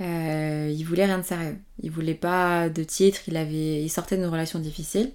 [0.00, 1.58] euh, il voulait rien de sérieux.
[1.82, 3.20] Il voulait pas de titre.
[3.26, 5.12] Il, avait, il sortait d'une relation difficile.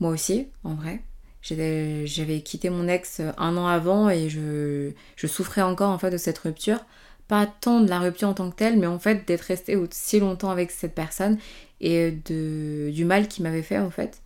[0.00, 1.02] Moi aussi, en vrai.
[1.42, 4.92] J'avais quitté mon ex un an avant et je,
[5.26, 6.84] souffrais encore en fait de cette rupture.
[7.28, 10.18] Pas tant de la rupture en tant que telle, mais en fait d'être restée aussi
[10.18, 11.38] longtemps avec cette personne
[11.80, 14.22] et du mal qu'il m'avait fait en fait.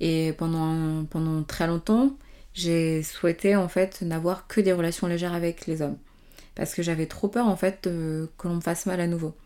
[0.00, 2.16] Et pendant, pendant très longtemps,
[2.52, 5.98] j'ai souhaité en fait n'avoir que des relations légères avec les hommes.
[6.56, 9.36] Parce que j'avais trop peur en fait que l'on me fasse mal à nouveau.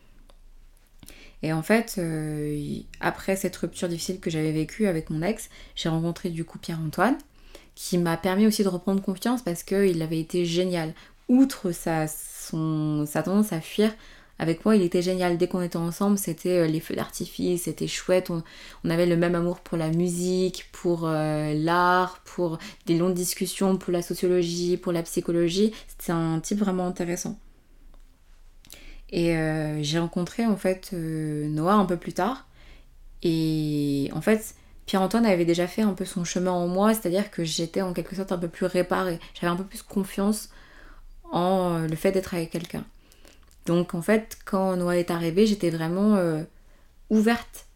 [1.43, 5.89] Et en fait, euh, après cette rupture difficile que j'avais vécue avec mon ex, j'ai
[5.89, 7.17] rencontré du coup Pierre-Antoine,
[7.75, 10.93] qui m'a permis aussi de reprendre confiance parce qu'il avait été génial.
[11.29, 13.95] Outre sa, son, sa tendance à fuir,
[14.41, 15.37] avec moi, il était génial.
[15.37, 18.31] Dès qu'on était ensemble, c'était euh, les feux d'artifice, c'était chouette.
[18.31, 23.77] On, avait le même amour pour la musique, pour euh, l'art, pour des longues discussions,
[23.77, 25.75] pour la sociologie, pour la psychologie.
[25.89, 27.39] C'était un type vraiment intéressant.
[29.11, 32.49] Et euh, j'ai rencontré en fait Noah un peu plus tard.
[33.23, 34.55] Et en fait,
[34.87, 38.17] Pierre-Antoine avait déjà fait un peu son chemin en moi, c'est-à-dire que j'étais en quelque
[38.17, 39.21] sorte un peu plus réparée.
[39.35, 40.49] J'avais un peu plus confiance
[41.31, 42.87] en le fait d'être avec quelqu'un.
[43.67, 46.43] Donc en fait, quand Noah est arrivé, j'étais vraiment euh,
[47.11, 47.67] ouverte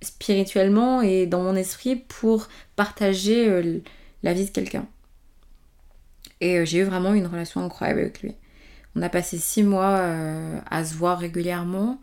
[0.00, 3.78] spirituellement et dans mon esprit pour partager euh,
[4.22, 4.86] la vie de quelqu'un.
[6.40, 8.34] Et euh, j'ai eu vraiment une relation incroyable avec lui.
[8.96, 10.02] On a passé six mois
[10.70, 11.98] à se voir régulièrement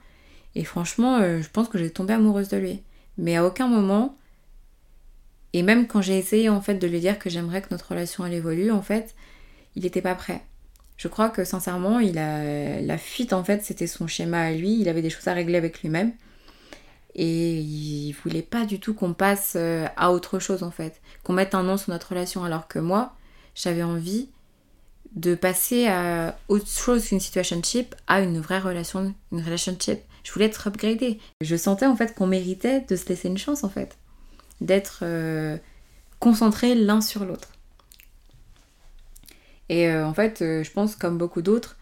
[0.56, 2.82] et franchement, je pense que j'ai tombé amoureuse de lui.
[3.20, 4.18] Mais à aucun moment,
[5.54, 8.26] et même quand j'ai essayé en fait de lui dire que j'aimerais que notre relation
[8.26, 9.14] évolue, en fait,
[9.76, 10.42] il n'était pas prêt.
[11.00, 14.82] Je crois que sincèrement, il a la fuite en fait, c'était son schéma à lui.
[14.82, 16.12] Il avait des choses à régler avec lui-même
[17.16, 21.32] et il voulait pas du tout qu'on passe euh, à autre chose en fait, qu'on
[21.32, 22.44] mette un nom sur notre relation.
[22.44, 23.14] Alors que moi,
[23.56, 24.28] j'avais envie
[25.16, 30.02] de passer à autre chose qu'une situationship, à une vraie relation, une relationship.
[30.26, 31.20] Je voulais être upgradée.
[31.40, 33.98] Je sentais en fait qu'on méritait de se laisser une chance en fait,
[34.60, 35.58] d'être euh,
[36.76, 37.54] l'un sur l'autre.
[39.70, 41.78] Et euh, en fait, euh, je pense comme beaucoup d'autres,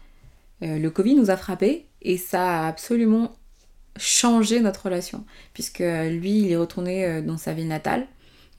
[0.62, 3.34] euh, le Covid nous a frappés et ça a absolument
[3.96, 5.24] changé notre relation.
[5.54, 8.06] Puisque lui, il est retourné dans sa ville natale.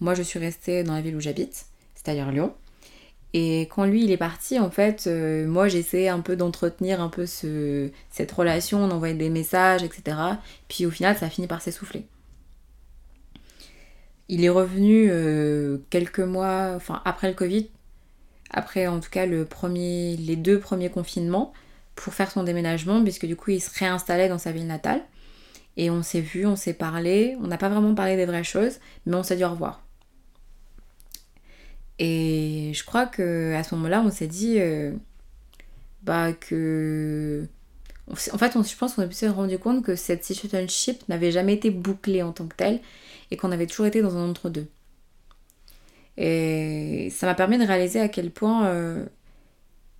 [0.01, 1.65] Moi, je suis restée dans la ville où j'habite,
[1.95, 2.53] c'est-à-dire Lyon.
[3.33, 7.27] Et quand lui il est parti, en fait, moi j'essayais un peu d'entretenir un peu
[7.27, 10.17] ce, cette relation, on envoyait des messages, etc.
[10.67, 12.05] Puis au final, ça a fini par s'essouffler.
[14.29, 15.11] Il est revenu
[15.89, 17.69] quelques mois, enfin après le Covid,
[18.49, 21.53] après en tout cas le premier, les deux premiers confinements
[21.95, 25.01] pour faire son déménagement puisque du coup il se réinstallait dans sa ville natale.
[25.77, 28.79] Et on s'est vu, on s'est parlé, on n'a pas vraiment parlé des vraies choses,
[29.05, 29.81] mais on s'est dit au revoir.
[31.99, 34.93] Et je crois que à ce moment-là, on s'est dit euh,
[36.03, 37.45] bah que
[38.09, 41.69] En fait, on, je pense qu'on s'est rendu compte que cette situationship n'avait jamais été
[41.71, 42.81] bouclée en tant que telle
[43.31, 44.67] et qu'on avait toujours été dans un entre-deux.
[46.19, 49.05] Et ça m'a permis de réaliser à quel point, euh,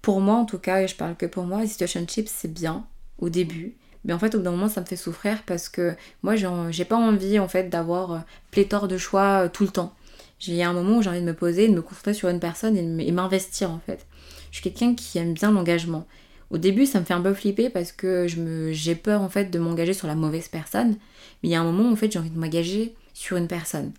[0.02, 2.86] pour moi en tout cas, et je parle que pour moi, situationship c'est bien
[3.20, 3.78] au début.
[4.04, 6.86] Mais en fait, au bout d'un moment, ça me fait souffrir parce que moi, j'ai
[6.86, 8.20] pas envie en fait d'avoir euh,
[8.52, 9.94] pléthore de choix euh, tout le temps.
[10.40, 12.78] J'ai un moment où j'ai envie de me poser, de me concentrer sur une personne
[12.78, 14.06] et m'investir en fait.
[14.52, 16.06] Je suis quelqu'un qui aime bien l'engagement.
[16.50, 18.28] Au début, ça me fait un peu flipper parce que
[18.72, 20.96] j'ai peur en fait de m'engager sur la mauvaise personne.
[21.44, 23.48] Mais il y a un moment où en fait j'ai envie de m'engager sur une
[23.48, 23.92] personne.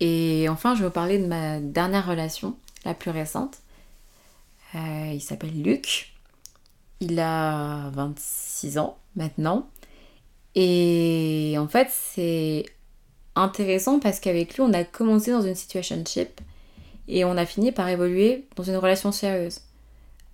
[0.00, 3.58] Et enfin, je vais vous parler de ma dernière relation, la plus récente.
[4.74, 6.14] Euh, il s'appelle Luc.
[7.00, 9.68] Il a 26 ans maintenant.
[10.54, 12.66] Et en fait, c'est
[13.36, 16.40] intéressant parce qu'avec lui, on a commencé dans une situationship
[17.08, 19.60] et on a fini par évoluer dans une relation sérieuse.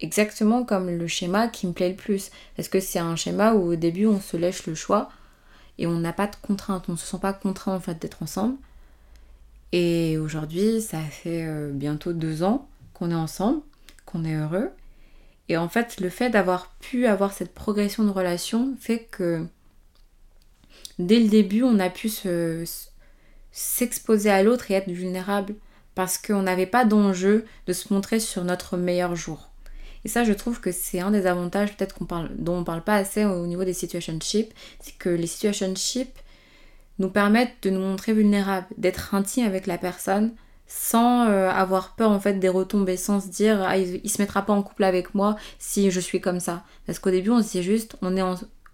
[0.01, 2.31] Exactement comme le schéma qui me plaît le plus.
[2.57, 5.11] Parce que c'est un schéma où au début on se lèche le choix
[5.79, 8.23] et on n'a pas de contrainte, on ne se sent pas contraint en fait d'être
[8.23, 8.57] ensemble.
[9.73, 13.63] Et aujourd'hui, ça fait euh, bientôt deux ans qu'on est ensemble,
[14.05, 14.71] qu'on est heureux.
[15.49, 19.47] Et en fait, le fait d'avoir pu avoir cette progression de relation fait que
[20.99, 22.11] dès le début, on a pu
[23.53, 25.55] s'exposer à l'autre et être vulnérable
[25.95, 29.51] parce qu'on n'avait pas d'enjeu de se montrer sur notre meilleur jour.
[30.05, 31.97] Et ça, je trouve que c'est un des avantages peut-être
[32.37, 36.15] dont on parle pas assez au niveau des situationships, c'est que les situationships
[36.99, 40.33] nous permettent de nous montrer vulnérables, d'être intime avec la personne
[40.69, 44.21] sans euh, avoir peur en fait des retombées, sans se dire ah, il, il, se
[44.21, 46.65] mettra pas en couple avec moi si je suis comme ça.
[46.87, 48.23] Parce qu'au début on se dit juste on est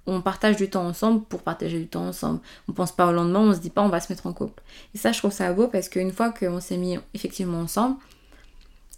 [0.06, 2.40] on partage du temps ensemble pour partager du temps ensemble.
[2.68, 4.62] On pense pas au lendemain, on se dit pas on va se mettre en couple.
[4.94, 7.96] Et ça, je trouve ça beau parce qu'une fois qu'on s'est mis effectivement ensemble,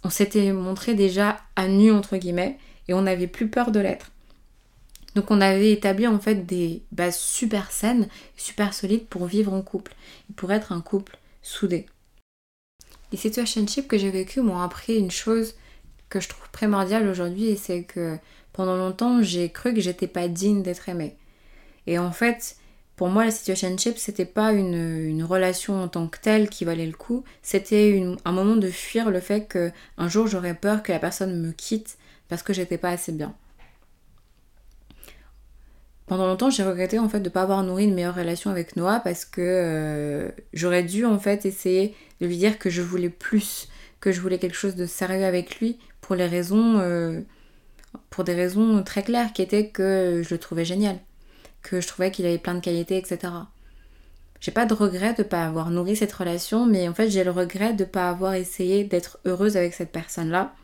[0.02, 2.58] on s'était montré déjà à nu entre guillemets
[2.88, 4.10] et on n'avait plus peur de l'être.
[5.14, 9.62] Donc on avait établi en fait des bases super saines, super solides pour vivre en
[9.62, 9.94] couple
[10.36, 11.86] pour être un couple soudé.
[13.12, 15.54] Les situationships que j'ai vécues m'ont appris une chose
[16.08, 18.18] que je trouve primordiale aujourd'hui et c'est que
[18.52, 21.16] pendant longtemps, j'ai cru que j'étais pas digne d'être aimée.
[21.86, 22.56] Et en fait,
[22.96, 26.92] pour moi, la situationship, c'était pas une, relation en tant que telle qui valait le
[26.92, 30.98] coup, c'était un moment de fuir le fait que un jour j'aurais peur que la
[30.98, 31.98] personne me quitte
[32.28, 33.34] parce que j'étais pas assez bien.
[36.06, 39.00] Pendant longtemps, j'ai regretté en fait de pas avoir nourri une meilleure relation avec Noah
[39.00, 43.68] parce que euh, j'aurais dû en fait essayer de lui dire que je voulais plus,
[44.00, 47.22] que je voulais quelque chose de sérieux avec lui pour les raisons euh,
[48.10, 50.98] pour des raisons très claires qui étaient que je le trouvais génial,
[51.62, 53.32] que je trouvais qu'il avait plein de qualités, etc.
[54.40, 57.30] J'ai pas de regret de pas avoir nourri cette relation, mais en fait j'ai le
[57.30, 60.54] regret de pas avoir essayé d'être heureuse avec cette personne-là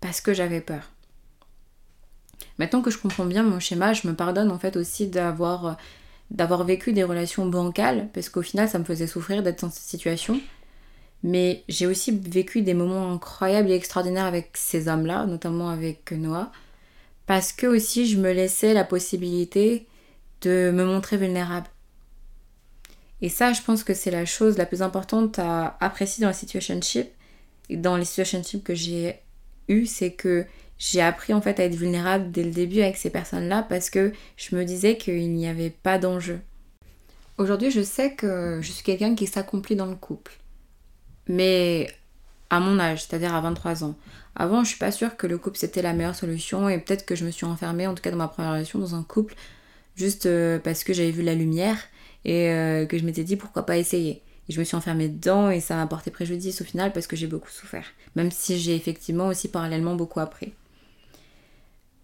[0.00, 0.95] parce que j'avais peur.
[2.58, 5.76] Maintenant que je comprends bien mon schéma, je me pardonne en fait aussi d'avoir
[6.32, 9.84] d'avoir vécu des relations bancales parce qu'au final ça me faisait souffrir d'être dans cette
[9.84, 10.40] situation
[11.22, 16.52] mais j'ai aussi vécu des moments incroyables et extraordinaires avec ces hommes-là, notamment avec Noah,
[17.26, 19.86] parce que aussi je me laissais la possibilité
[20.42, 21.66] de me montrer vulnérable.
[23.22, 26.34] Et ça, je pense que c'est la chose la plus importante à apprécier dans la
[26.34, 27.08] situationship,
[27.70, 29.16] dans les situationships que j'ai
[29.68, 30.46] eues, c'est que
[30.78, 34.12] j'ai appris en fait à être vulnérable dès le début avec ces personnes-là parce que
[34.36, 36.40] je me disais qu'il n'y avait pas d'enjeu.
[37.38, 40.38] Aujourd'hui, je sais que je suis quelqu'un qui s'accomplit dans le couple
[41.28, 41.90] mais
[42.50, 43.96] à mon âge, c'est-à-dire à 23 ans.
[44.34, 47.14] Avant, je suis pas sûre que le couple c'était la meilleure solution et peut-être que
[47.14, 49.34] je me suis enfermée, en tout cas dans ma première relation, dans un couple,
[49.96, 51.78] juste euh, parce que j'avais vu la lumière
[52.24, 54.22] et euh, que je m'étais dit pourquoi pas essayer.
[54.48, 57.16] Et je me suis enfermée dedans et ça m'a porté préjudice au final parce que
[57.16, 57.86] j'ai beaucoup souffert.
[58.14, 60.52] Même si j'ai effectivement aussi parallèlement beaucoup appris.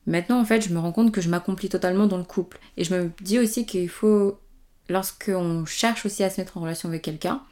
[0.07, 2.59] Maintenant, en fait, je me rends compte que je m'accomplis totalement dans le couple.
[2.77, 4.39] Et je me dis aussi qu'il faut,
[4.89, 7.43] lorsqu'on cherche aussi à se mettre en relation avec quelqu'un,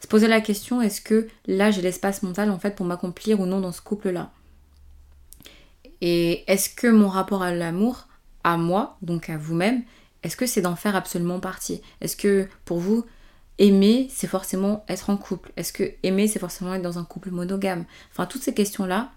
[0.00, 3.46] se poser la question est-ce que là j'ai l'espace mental en fait pour m'accomplir ou
[3.46, 4.32] non dans ce couple-là?
[6.00, 8.08] Et est-ce que mon rapport à l'amour,
[8.42, 9.82] à moi, donc à vous-même,
[10.22, 11.80] est-ce que c'est d'en faire absolument partie?
[12.00, 13.06] Est-ce que pour vous,
[13.58, 15.52] aimer, c'est forcément être en couple?
[15.56, 17.84] Est-ce que aimer, c'est forcément être dans un couple monogame?
[18.10, 19.12] Enfin, toutes ces questions-là,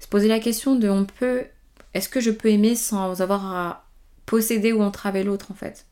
[0.00, 1.44] se poser la question de on peut,
[1.94, 3.88] est-ce que je peux aimer sans avoir à
[4.26, 5.86] posséder ou entraver l'autre en fait?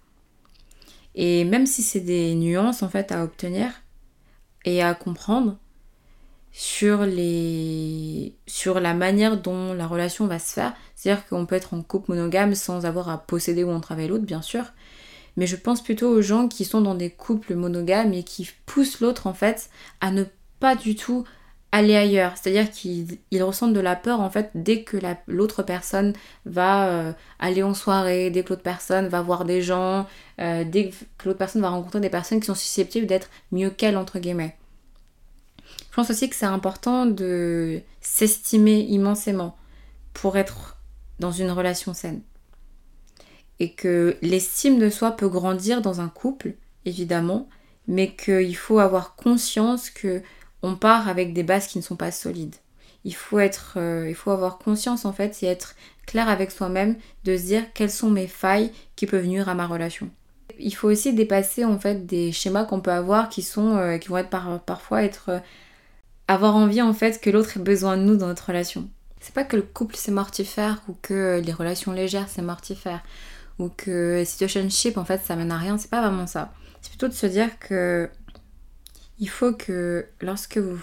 [1.15, 3.71] Et même si c'est des nuances en fait à obtenir,
[4.65, 5.57] et à comprendre
[6.53, 8.35] sur, les...
[8.47, 10.75] sur la manière dont la relation va se faire.
[10.95, 14.43] C'est-à-dire qu'on peut être en couple monogame sans avoir à posséder ou entraver l'autre, bien
[14.43, 14.65] sûr.
[15.37, 19.01] Mais je pense plutôt aux gens qui sont dans des couples monogames et qui poussent
[19.01, 19.71] l'autre en fait
[20.01, 20.25] à ne
[20.59, 21.25] pas du tout
[21.73, 22.33] aller ailleurs.
[22.37, 24.97] C'est-à-dire qu'ils ressentent de la peur en fait dès que
[25.27, 26.13] l'autre personne
[26.45, 30.07] va euh, aller en soirée, dès que l'autre personne va voir des gens,
[30.41, 33.97] euh, dès que l'autre personne va rencontrer des personnes qui sont susceptibles d'être mieux qu'elle
[33.97, 34.57] entre guillemets.
[35.91, 39.57] Je pense aussi que c'est important de s'estimer immensément
[40.13, 40.79] pour être
[41.19, 42.23] dans une relation saine.
[43.59, 46.55] Et que l'estime de soi peut grandir dans un couple,
[46.87, 47.49] évidemment,
[47.87, 50.23] mais qu'il faut avoir conscience que
[50.63, 52.57] on part avec des bases qui ne sont pas solides.
[53.05, 55.75] Il faut être, euh, il faut avoir conscience en fait et être
[56.07, 59.67] clair avec soi-même de se dire quelles sont mes failles qui peuvent nuire à ma
[59.67, 60.11] relation.
[60.59, 64.09] Il faut aussi dépasser en fait des schémas qu'on peut avoir qui sont, euh, qui
[64.09, 64.29] vont être
[64.67, 65.39] parfois être, euh,
[66.29, 68.89] avoir envie en fait que l'autre ait besoin de nous dans notre relation.
[69.21, 73.03] C'est pas que le couple c'est mortifère ou que les relations légères c'est mortifère
[73.59, 76.53] ou que situationship en fait ça mène à rien, c'est pas vraiment ça.
[76.83, 78.09] C'est plutôt de se dire que
[79.21, 80.83] il faut que lorsque vous,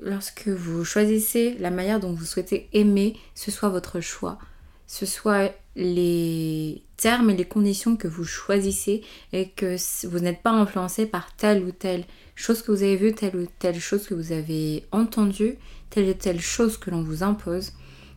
[0.00, 4.38] lorsque vous choisissez la manière dont vous souhaitez aimer, ce soit votre choix.
[4.86, 9.02] Ce soit les termes et les conditions que vous choisissez
[9.32, 9.76] et que
[10.06, 12.04] vous n'êtes pas influencé par telle ou telle
[12.34, 15.56] chose que vous avez vue, telle ou telle chose que vous avez entendue,
[15.88, 17.72] telle ou telle chose que l'on vous impose,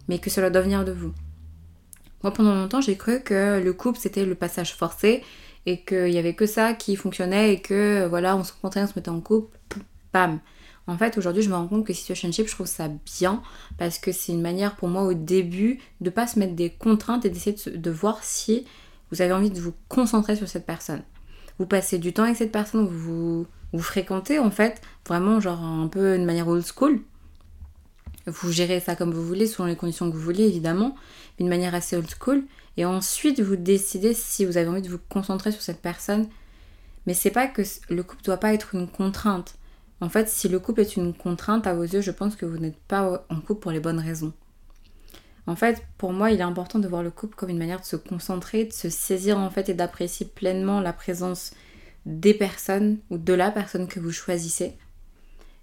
[0.07, 1.13] mais que cela doit venir de vous.
[2.23, 5.23] Moi, pendant longtemps, j'ai cru que le couple, c'était le passage forcé
[5.65, 8.87] et qu'il y avait que ça qui fonctionnait et que voilà, on se rencontrait, on
[8.87, 9.57] se mettait en couple,
[10.11, 10.39] bam.
[10.85, 13.41] En fait, aujourd'hui, je me rends compte que situationship, je trouve ça bien
[13.77, 17.23] parce que c'est une manière pour moi au début de pas se mettre des contraintes
[17.25, 18.65] et d'essayer de, voir si
[19.11, 21.01] vous avez envie de vous concentrer sur cette personne.
[21.57, 25.87] Vous passez du temps avec cette personne, vous vous fréquentez en fait, vraiment genre un
[25.87, 26.99] peu une manière old school.
[28.25, 30.95] Vous gérez ça comme vous voulez, selon les conditions que vous voulez évidemment,
[31.37, 32.43] d'une manière assez old school.
[32.77, 36.27] Et ensuite, vous décidez si vous avez envie de vous concentrer sur cette personne.
[37.05, 39.55] Mais c'est pas que le couple doit pas être une contrainte.
[40.01, 42.57] En fait, si le couple est une contrainte à vos yeux, je pense que vous
[42.57, 44.33] n'êtes pas en couple pour les bonnes raisons.
[45.45, 47.85] En fait, pour moi, il est important de voir le couple comme une manière de
[47.85, 51.51] se concentrer, de se saisir en fait et d'apprécier pleinement la présence
[52.05, 54.77] des personnes ou de la personne que vous choisissez.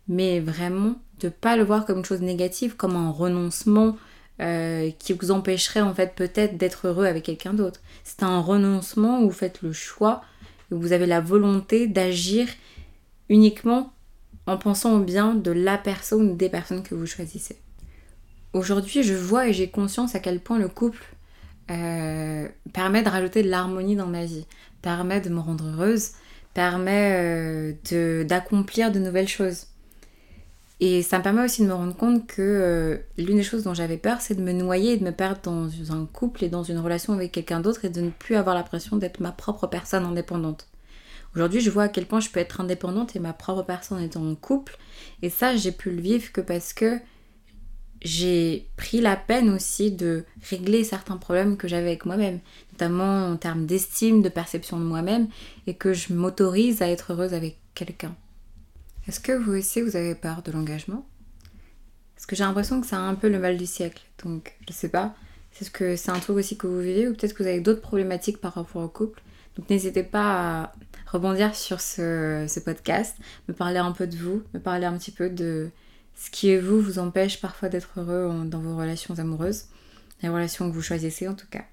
[0.09, 3.97] Mais vraiment, de pas le voir comme une chose négative, comme un renoncement,
[4.41, 7.81] euh, qui vous empêcherait en fait peut-être d'être heureux avec quelqu'un d'autre.
[8.05, 10.23] C'est un renoncement où vous faites le choix,
[10.71, 12.49] où vous avez la volonté d'agir
[13.29, 13.93] uniquement
[14.47, 17.59] en pensant au bien de la personne ou des personnes que vous choisissez.
[18.53, 21.05] Aujourd'hui, je vois et j'ai conscience à quel point le couple
[21.71, 24.47] euh, permet de rajouter de l'harmonie dans ma vie,
[24.83, 26.11] permet de me rendre heureuse,
[26.53, 29.67] permet euh, d'accomplir de nouvelles choses.
[30.83, 33.75] Et ça me permet aussi de me rendre compte que euh, l'une des choses dont
[33.75, 36.63] j'avais peur, c'est de me noyer et de me perdre dans un couple et dans
[36.63, 40.05] une relation avec quelqu'un d'autre et de ne plus avoir l'impression d'être ma propre personne
[40.05, 40.69] indépendante.
[41.37, 44.27] Aujourd'hui, je vois à quel point je peux être indépendante et ma propre personne étant
[44.27, 44.79] en couple.
[45.21, 46.99] Et ça, j'ai pu le vivre que parce que
[48.03, 52.41] j'ai pris la peine aussi de régler certains problèmes que j'avais avec moi-même,
[52.73, 55.29] notamment en termes d'estime, de perception de moi-même,
[55.67, 58.17] et que je m'autorise à être heureuse avec quelqu'un.
[59.11, 61.05] Est-ce que vous aussi vous avez peur de l'engagement?
[62.15, 64.05] Parce que j'ai l'impression que c'est un peu le mal du siècle.
[64.23, 65.17] Donc je sais pas.
[65.61, 67.81] Est-ce que c'est un truc aussi que vous vivez ou peut-être que vous avez d'autres
[67.81, 69.21] problématiques par rapport au couple?
[69.57, 70.73] Donc n'hésitez pas à
[71.11, 73.17] rebondir sur ce, ce, podcast,
[73.49, 75.71] me parler un peu de vous, me parler un petit peu de
[76.15, 79.65] ce qui vous vous empêche parfois d'être heureux dans vos relations amoureuses,
[80.23, 81.65] les relations que vous choisissez en tout cas.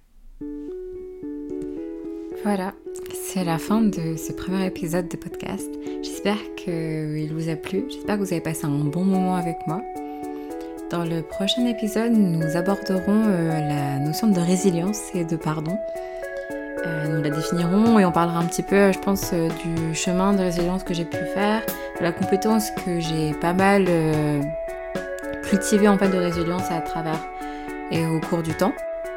[2.43, 2.73] Voilà,
[3.13, 5.67] c'est la fin de ce premier épisode de podcast.
[6.03, 9.81] J'espère qu'il vous a plu, j'espère que vous avez passé un bon moment avec moi.
[10.91, 15.77] Dans le prochain épisode, nous aborderons euh, la notion de résilience et de pardon.
[16.85, 20.33] Euh, nous la définirons et on parlera un petit peu, je pense, euh, du chemin
[20.33, 21.65] de résilience que j'ai pu faire,
[21.99, 23.87] de la compétence que j'ai pas mal
[25.43, 27.19] cultivée en fait de résilience à travers
[27.91, 28.73] et au cours du temps.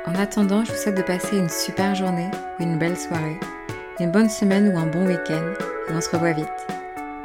[0.06, 3.38] En attendant, je vous souhaite de passer une super journée ou une belle soirée,
[3.98, 5.52] une bonne semaine ou un bon week-end
[5.88, 6.48] et on se revoit vite.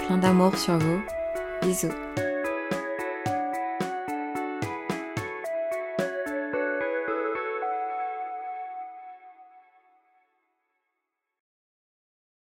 [0.05, 1.01] Plein d'amour sur vous.
[1.61, 1.93] Bisous.